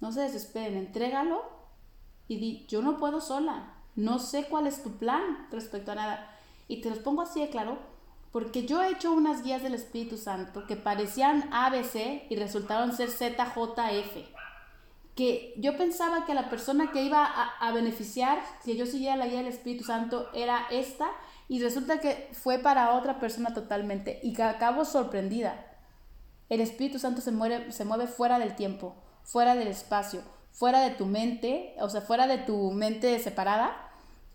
[0.00, 1.42] No se desesperen, entrégalo
[2.26, 6.38] y di, yo no puedo sola, no sé cuál es tu plan respecto a nada.
[6.68, 7.78] Y te los pongo así de claro,
[8.32, 13.10] porque yo he hecho unas guías del Espíritu Santo que parecían ABC y resultaron ser
[13.10, 14.28] ZJF.
[15.14, 19.26] Que yo pensaba que la persona que iba a, a beneficiar, si yo siguiera la
[19.26, 21.08] guía del Espíritu Santo, era esta,
[21.48, 25.69] y resulta que fue para otra persona totalmente, y acabo sorprendida
[26.50, 30.20] el Espíritu Santo se mueve, se mueve fuera del tiempo, fuera del espacio,
[30.52, 33.88] fuera de tu mente, o sea, fuera de tu mente separada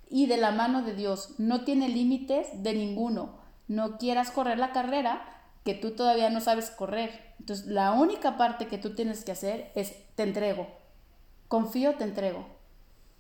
[0.09, 1.35] y de la mano de Dios.
[1.37, 3.37] No tiene límites de ninguno.
[3.67, 5.23] No quieras correr la carrera
[5.63, 7.35] que tú todavía no sabes correr.
[7.39, 10.67] Entonces, la única parte que tú tienes que hacer es te entrego.
[11.47, 12.47] Confío, te entrego.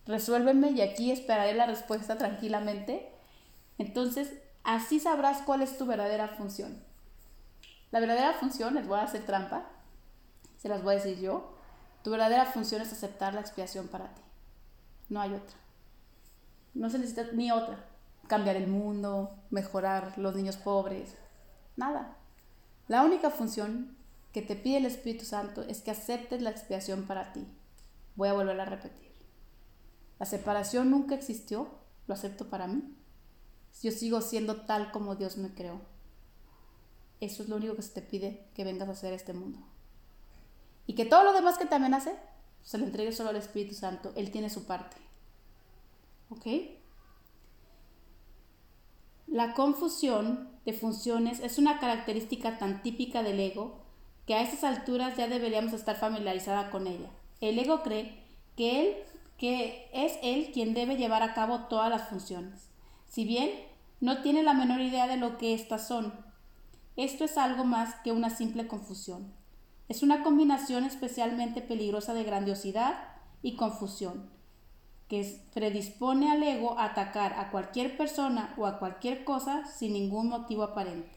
[0.05, 3.11] Resuélveme y aquí esperaré la respuesta tranquilamente.
[3.77, 4.31] Entonces,
[4.63, 6.81] así sabrás cuál es tu verdadera función.
[7.95, 9.69] La verdadera función, les voy a hacer trampa,
[10.57, 11.55] se las voy a decir yo,
[12.03, 14.21] tu verdadera función es aceptar la expiación para ti.
[15.07, 15.55] No hay otra.
[16.73, 17.85] No se necesita ni otra.
[18.27, 21.15] Cambiar el mundo, mejorar los niños pobres,
[21.77, 22.17] nada.
[22.89, 23.95] La única función
[24.33, 27.47] que te pide el Espíritu Santo es que aceptes la expiación para ti.
[28.17, 29.13] Voy a volver a repetir.
[30.19, 31.69] La separación nunca existió,
[32.07, 32.93] lo acepto para mí.
[33.81, 35.94] Yo sigo siendo tal como Dios me creó.
[37.19, 39.59] Eso es lo único que se te pide que vengas a hacer este mundo.
[40.87, 42.15] Y que todo lo demás que te amenace,
[42.61, 44.11] se lo entregue solo al Espíritu Santo.
[44.15, 44.97] Él tiene su parte.
[46.29, 46.45] ¿Ok?
[49.27, 53.81] La confusión de funciones es una característica tan típica del ego
[54.25, 57.09] que a estas alturas ya deberíamos estar familiarizada con ella.
[57.41, 58.23] El ego cree
[58.55, 58.95] que él
[59.37, 62.69] que es él quien debe llevar a cabo todas las funciones.
[63.07, 63.51] Si bien
[63.99, 66.13] no tiene la menor idea de lo que éstas son,
[66.95, 69.33] esto es algo más que una simple confusión.
[69.87, 72.95] Es una combinación especialmente peligrosa de grandiosidad
[73.41, 74.29] y confusión,
[75.07, 80.29] que predispone al ego a atacar a cualquier persona o a cualquier cosa sin ningún
[80.29, 81.11] motivo aparente.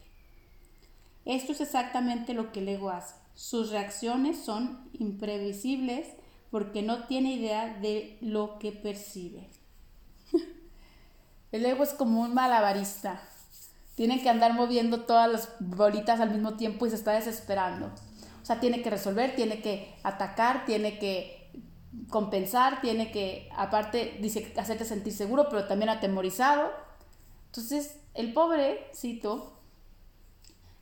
[1.25, 3.15] Esto es exactamente lo que el ego hace.
[3.33, 6.07] Sus reacciones son imprevisibles,
[6.51, 9.47] porque no tiene idea de lo que percibe.
[11.51, 13.21] El ego es como un malabarista.
[13.99, 17.87] Tiene que andar moviendo todas las bolitas al mismo tiempo y se está desesperando.
[18.41, 21.51] O sea, tiene que resolver, tiene que atacar, tiene que
[22.09, 26.71] compensar, tiene que, aparte, dice, hacerte sentir seguro, pero también atemorizado.
[27.47, 29.59] Entonces, el pobre, cito,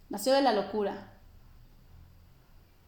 [0.09, 1.18] nació de la locura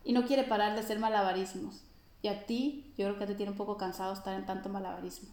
[0.03, 1.85] y no quiere parar de hacer malabarismos.
[2.21, 5.29] Y a ti, yo creo que te tiene un poco cansado estar en tanto malabarismo.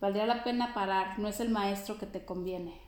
[0.00, 2.86] Valdría la pena parar, no es el maestro que te conviene.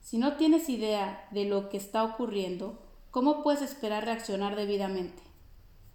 [0.00, 2.78] Si no tienes idea de lo que está ocurriendo,
[3.10, 5.22] ¿cómo puedes esperar reaccionar debidamente?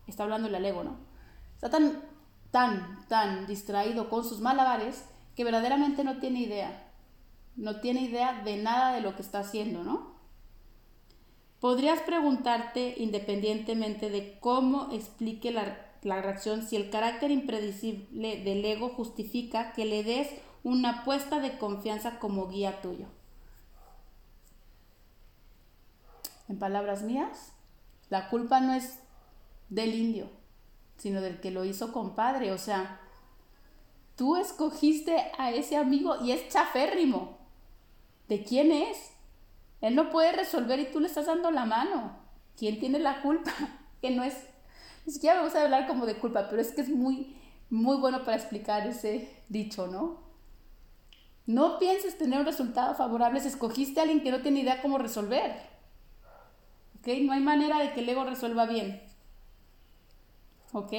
[0.07, 0.97] Está hablando el ego, ¿no?
[1.55, 2.01] Está tan,
[2.51, 6.91] tan, tan distraído con sus malabares que verdaderamente no tiene idea.
[7.55, 10.13] No tiene idea de nada de lo que está haciendo, ¿no?
[11.59, 18.89] Podrías preguntarte independientemente de cómo explique la la reacción si el carácter impredecible del ego
[18.89, 20.27] justifica que le des
[20.63, 23.05] una apuesta de confianza como guía tuyo.
[26.53, 27.51] En palabras mías,
[28.11, 28.99] la culpa no es
[29.69, 30.29] del indio,
[30.97, 32.51] sino del que lo hizo compadre.
[32.51, 33.01] O sea,
[34.15, 37.39] tú escogiste a ese amigo y es chaférrimo.
[38.27, 39.13] ¿De quién es?
[39.81, 42.17] Él no puede resolver y tú le estás dando la mano.
[42.55, 43.51] ¿Quién tiene la culpa?
[43.99, 44.35] Que no es
[45.07, 47.35] ni siquiera me gusta hablar como de culpa, pero es que es muy,
[47.71, 50.21] muy bueno para explicar ese dicho, ¿no?
[51.47, 54.99] No pienses tener un resultado favorable si escogiste a alguien que no tiene idea cómo
[54.99, 55.72] resolver.
[57.05, 59.01] No hay manera de que el ego resuelva bien.
[60.71, 60.93] ¿Ok?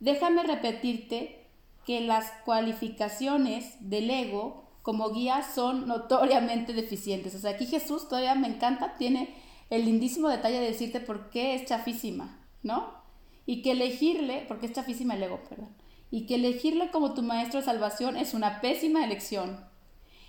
[0.00, 1.46] Déjame repetirte
[1.84, 7.34] que las cualificaciones del ego como guía son notoriamente deficientes.
[7.34, 9.34] O sea, aquí Jesús todavía me encanta, tiene
[9.70, 13.06] el lindísimo detalle de decirte por qué es chafísima, ¿no?
[13.46, 15.68] y que elegirle, porque es chafísima el ego, perdón,
[16.10, 19.64] y que elegirle como tu maestro de salvación es una pésima elección.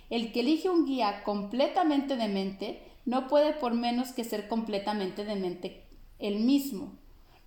[0.08, 5.84] El que elige un guía completamente demente no puede por menos que ser completamente demente
[6.18, 6.92] él mismo.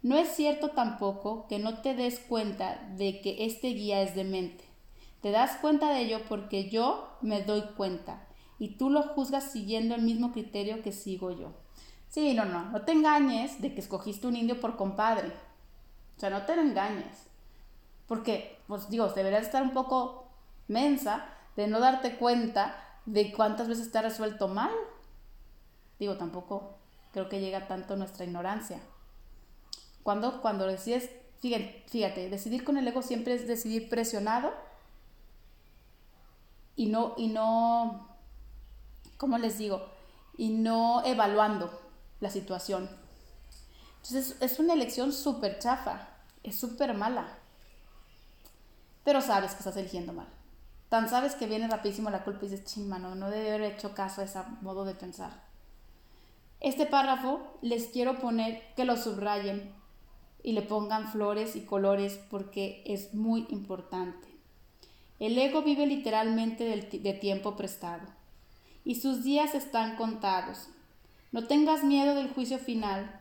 [0.01, 4.63] No es cierto tampoco que no te des cuenta de que este guía es demente.
[5.21, 8.27] Te das cuenta de ello porque yo me doy cuenta
[8.57, 11.53] y tú lo juzgas siguiendo el mismo criterio que sigo yo.
[12.09, 15.29] Sí, no, no, no te engañes de que escogiste un indio por compadre.
[16.17, 17.27] O sea, no te engañes.
[18.07, 20.27] Porque, pues digo, deberías estar un poco
[20.67, 21.25] mensa
[21.55, 22.75] de no darte cuenta
[23.05, 24.71] de cuántas veces te ha resuelto mal.
[26.01, 26.79] Digo, tampoco
[27.13, 28.79] creo que llega tanto nuestra ignorancia.
[30.01, 34.51] Cuando, cuando decides, fíjate, decidir con el ego siempre es decidir presionado
[36.75, 38.17] y no, y no,
[39.17, 39.91] ¿cómo les digo?
[40.37, 41.69] Y no evaluando
[42.19, 42.89] la situación.
[43.97, 46.07] Entonces es una elección súper chafa
[46.41, 47.27] es súper mala.
[49.03, 50.29] Pero sabes que estás eligiendo mal.
[50.89, 54.21] Tan sabes que viene rapidísimo la culpa y dices, ching, no debe haber hecho caso
[54.21, 55.50] a ese modo de pensar.
[56.62, 59.74] Este párrafo les quiero poner que lo subrayen
[60.43, 64.30] y le pongan flores y colores porque es muy importante.
[65.20, 68.07] El ego vive literalmente de tiempo prestado
[68.86, 70.70] y sus días están contados.
[71.34, 73.20] No tengas miedo del juicio final,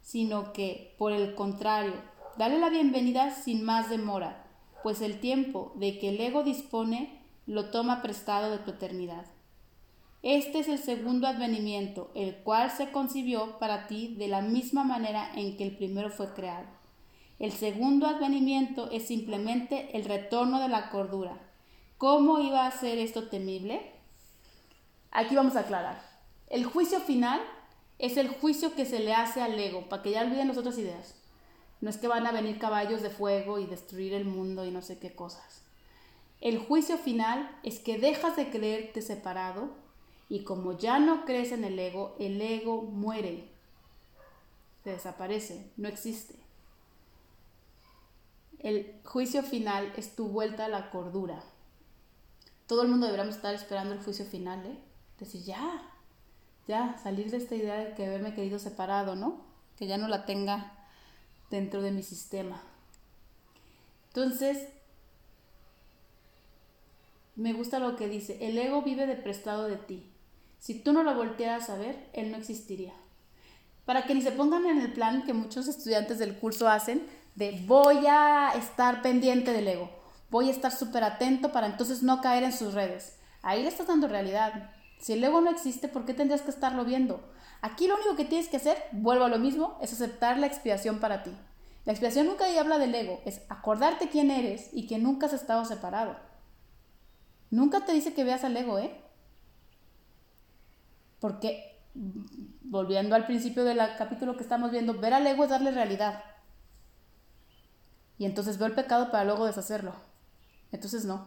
[0.00, 4.44] sino que, por el contrario, Dale la bienvenida sin más demora,
[4.82, 9.24] pues el tiempo de que el ego dispone lo toma prestado de tu eternidad.
[10.24, 15.30] Este es el segundo advenimiento, el cual se concibió para ti de la misma manera
[15.34, 16.64] en que el primero fue creado.
[17.38, 21.36] El segundo advenimiento es simplemente el retorno de la cordura.
[21.98, 23.92] ¿Cómo iba a ser esto temible?
[25.10, 26.00] Aquí vamos a aclarar.
[26.48, 27.42] El juicio final
[27.98, 30.78] es el juicio que se le hace al ego, para que ya olviden las otras
[30.78, 31.16] ideas.
[31.82, 34.80] No es que van a venir caballos de fuego y destruir el mundo y no
[34.80, 35.64] sé qué cosas.
[36.40, 39.83] El juicio final es que dejas de creerte separado
[40.28, 43.48] y como ya no crees en el ego, el ego muere,
[44.82, 46.34] se desaparece, no existe.
[48.58, 51.42] El juicio final es tu vuelta a la cordura.
[52.66, 54.78] Todo el mundo deberíamos estar esperando el juicio final, ¿eh?
[55.18, 55.82] Decir, ya,
[56.66, 59.42] ya, salir de esta idea de que haberme querido separado, ¿no?
[59.76, 60.72] Que ya no la tenga
[61.50, 62.62] dentro de mi sistema.
[64.08, 64.68] Entonces,
[67.36, 70.10] me gusta lo que dice, el ego vive de prestado de ti.
[70.64, 72.94] Si tú no lo voltearas a ver, él no existiría.
[73.84, 77.62] Para que ni se pongan en el plan que muchos estudiantes del curso hacen de
[77.66, 79.90] voy a estar pendiente del ego,
[80.30, 83.18] voy a estar súper atento para entonces no caer en sus redes.
[83.42, 84.70] Ahí le estás dando realidad.
[84.98, 87.22] Si el ego no existe, ¿por qué tendrías que estarlo viendo?
[87.60, 90.98] Aquí lo único que tienes que hacer, vuelvo a lo mismo, es aceptar la expiación
[90.98, 91.32] para ti.
[91.84, 95.66] La expiación nunca habla del ego, es acordarte quién eres y que nunca has estado
[95.66, 96.16] separado.
[97.50, 99.03] Nunca te dice que veas al ego, ¿eh?
[101.24, 101.80] Porque,
[102.64, 106.22] volviendo al principio del capítulo que estamos viendo, ver al ego es darle realidad.
[108.18, 109.94] Y entonces veo el pecado para luego deshacerlo.
[110.70, 111.26] Entonces no.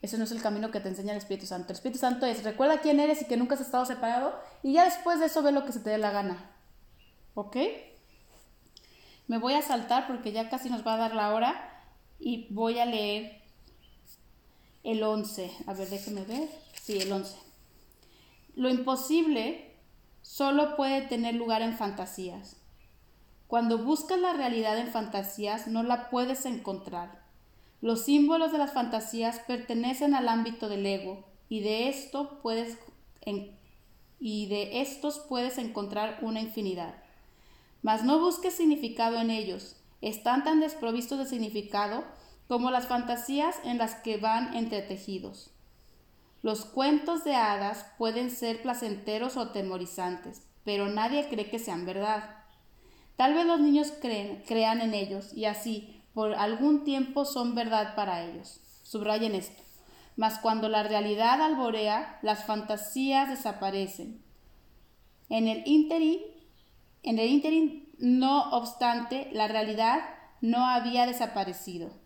[0.00, 1.68] Ese no es el camino que te enseña el Espíritu Santo.
[1.68, 4.86] El Espíritu Santo es, recuerda quién eres y que nunca has estado separado y ya
[4.86, 6.50] después de eso ve lo que se te dé la gana.
[7.34, 7.58] ¿Ok?
[9.28, 11.84] Me voy a saltar porque ya casi nos va a dar la hora
[12.18, 13.40] y voy a leer
[14.82, 15.48] el 11.
[15.68, 16.48] A ver, déjenme ver.
[16.82, 17.51] Sí, el 11.
[18.54, 19.76] Lo imposible
[20.20, 22.56] solo puede tener lugar en fantasías.
[23.46, 27.22] Cuando buscas la realidad en fantasías no la puedes encontrar.
[27.80, 32.78] Los símbolos de las fantasías pertenecen al ámbito del ego y de, esto puedes
[34.18, 36.94] y de estos puedes encontrar una infinidad.
[37.82, 39.76] Mas no busques significado en ellos.
[40.00, 42.04] Están tan desprovistos de significado
[42.48, 45.51] como las fantasías en las que van entretejidos.
[46.42, 52.42] Los cuentos de hadas pueden ser placenteros o atemorizantes, pero nadie cree que sean verdad.
[53.14, 58.24] Tal vez los niños crean en ellos y así por algún tiempo son verdad para
[58.24, 58.60] ellos.
[58.82, 59.62] Subrayen esto.
[60.16, 64.22] Mas cuando la realidad alborea, las fantasías desaparecen.
[65.28, 66.18] En el ínterin,
[67.04, 70.00] en el ínterin, no obstante, la realidad
[70.40, 72.01] no había desaparecido.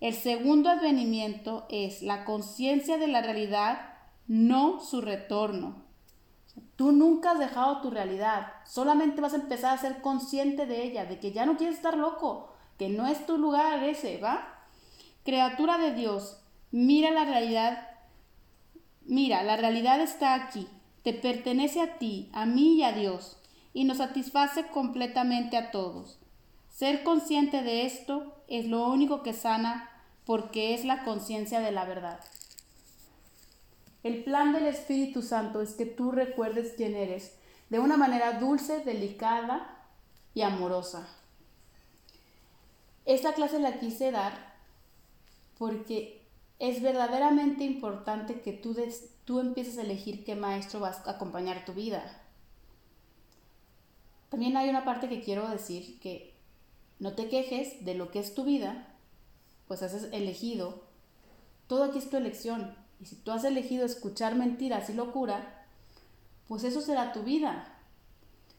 [0.00, 3.94] El segundo advenimiento es la conciencia de la realidad,
[4.26, 5.84] no su retorno.
[6.76, 11.06] Tú nunca has dejado tu realidad, solamente vas a empezar a ser consciente de ella,
[11.06, 14.66] de que ya no quieres estar loco, que no es tu lugar ese, ¿va?
[15.24, 17.88] Criatura de Dios, mira la realidad,
[19.02, 20.68] mira, la realidad está aquí,
[21.02, 23.38] te pertenece a ti, a mí y a Dios,
[23.72, 26.18] y nos satisface completamente a todos.
[26.68, 29.90] Ser consciente de esto es lo único que sana
[30.24, 32.20] porque es la conciencia de la verdad.
[34.02, 37.36] El plan del Espíritu Santo es que tú recuerdes quién eres
[37.70, 39.84] de una manera dulce, delicada
[40.34, 41.08] y amorosa.
[43.04, 44.54] Esta clase la quise dar
[45.58, 46.22] porque
[46.58, 48.76] es verdaderamente importante que tú,
[49.24, 52.22] tú empieces a elegir qué maestro vas a acompañar tu vida.
[54.28, 56.35] También hay una parte que quiero decir que
[56.98, 58.94] no te quejes de lo que es tu vida,
[59.68, 60.82] pues has elegido.
[61.66, 62.74] Todo aquí es tu elección.
[63.00, 65.66] Y si tú has elegido escuchar mentiras y locura,
[66.48, 67.72] pues eso será tu vida.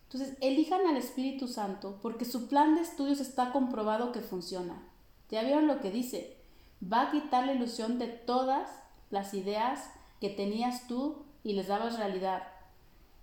[0.04, 4.84] Entonces, elijan al Espíritu Santo porque su plan de estudios está comprobado que funciona.
[5.30, 6.38] Ya vieron lo que dice.
[6.82, 8.70] Va a quitar la ilusión de todas
[9.10, 9.90] las ideas
[10.22, 12.44] que tenías tú y les dabas realidad.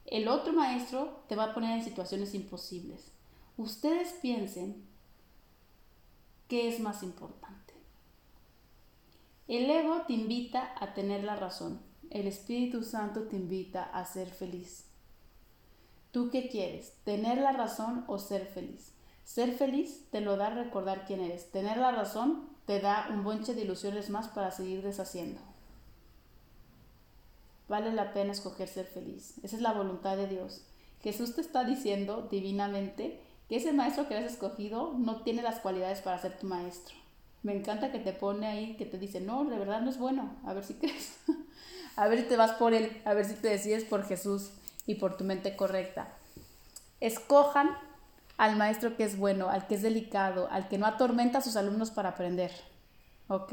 [0.07, 3.13] El otro maestro te va a poner en situaciones imposibles.
[3.57, 4.85] Ustedes piensen
[6.49, 7.75] qué es más importante.
[9.47, 11.81] El ego te invita a tener la razón.
[12.11, 14.87] El Espíritu Santo te invita a ser feliz.
[16.13, 16.95] ¿Tú qué quieres?
[17.05, 18.93] ¿Tener la razón o ser feliz?
[19.25, 21.51] Ser feliz te lo da recordar quién eres.
[21.51, 25.41] Tener la razón te da un bonche de ilusiones más para seguir deshaciendo.
[27.69, 29.35] Vale la pena escoger ser feliz.
[29.43, 30.65] Esa es la voluntad de Dios.
[31.03, 33.21] Jesús te está diciendo divinamente
[33.55, 36.97] que ese maestro que has escogido no tiene las cualidades para ser tu maestro.
[37.45, 40.35] Me encanta que te pone ahí, que te dice, no, de verdad no es bueno,
[40.45, 41.19] a ver si crees.
[41.97, 44.51] a ver si te vas por él, a ver si te decides por Jesús
[44.87, 46.09] y por tu mente correcta.
[46.99, 47.71] Escojan
[48.39, 51.55] al maestro que es bueno, al que es delicado, al que no atormenta a sus
[51.55, 52.51] alumnos para aprender.
[53.29, 53.53] ¿Ok?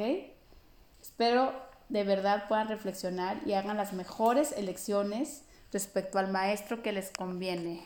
[1.00, 1.54] Espero
[1.90, 7.84] de verdad puedan reflexionar y hagan las mejores elecciones respecto al maestro que les conviene.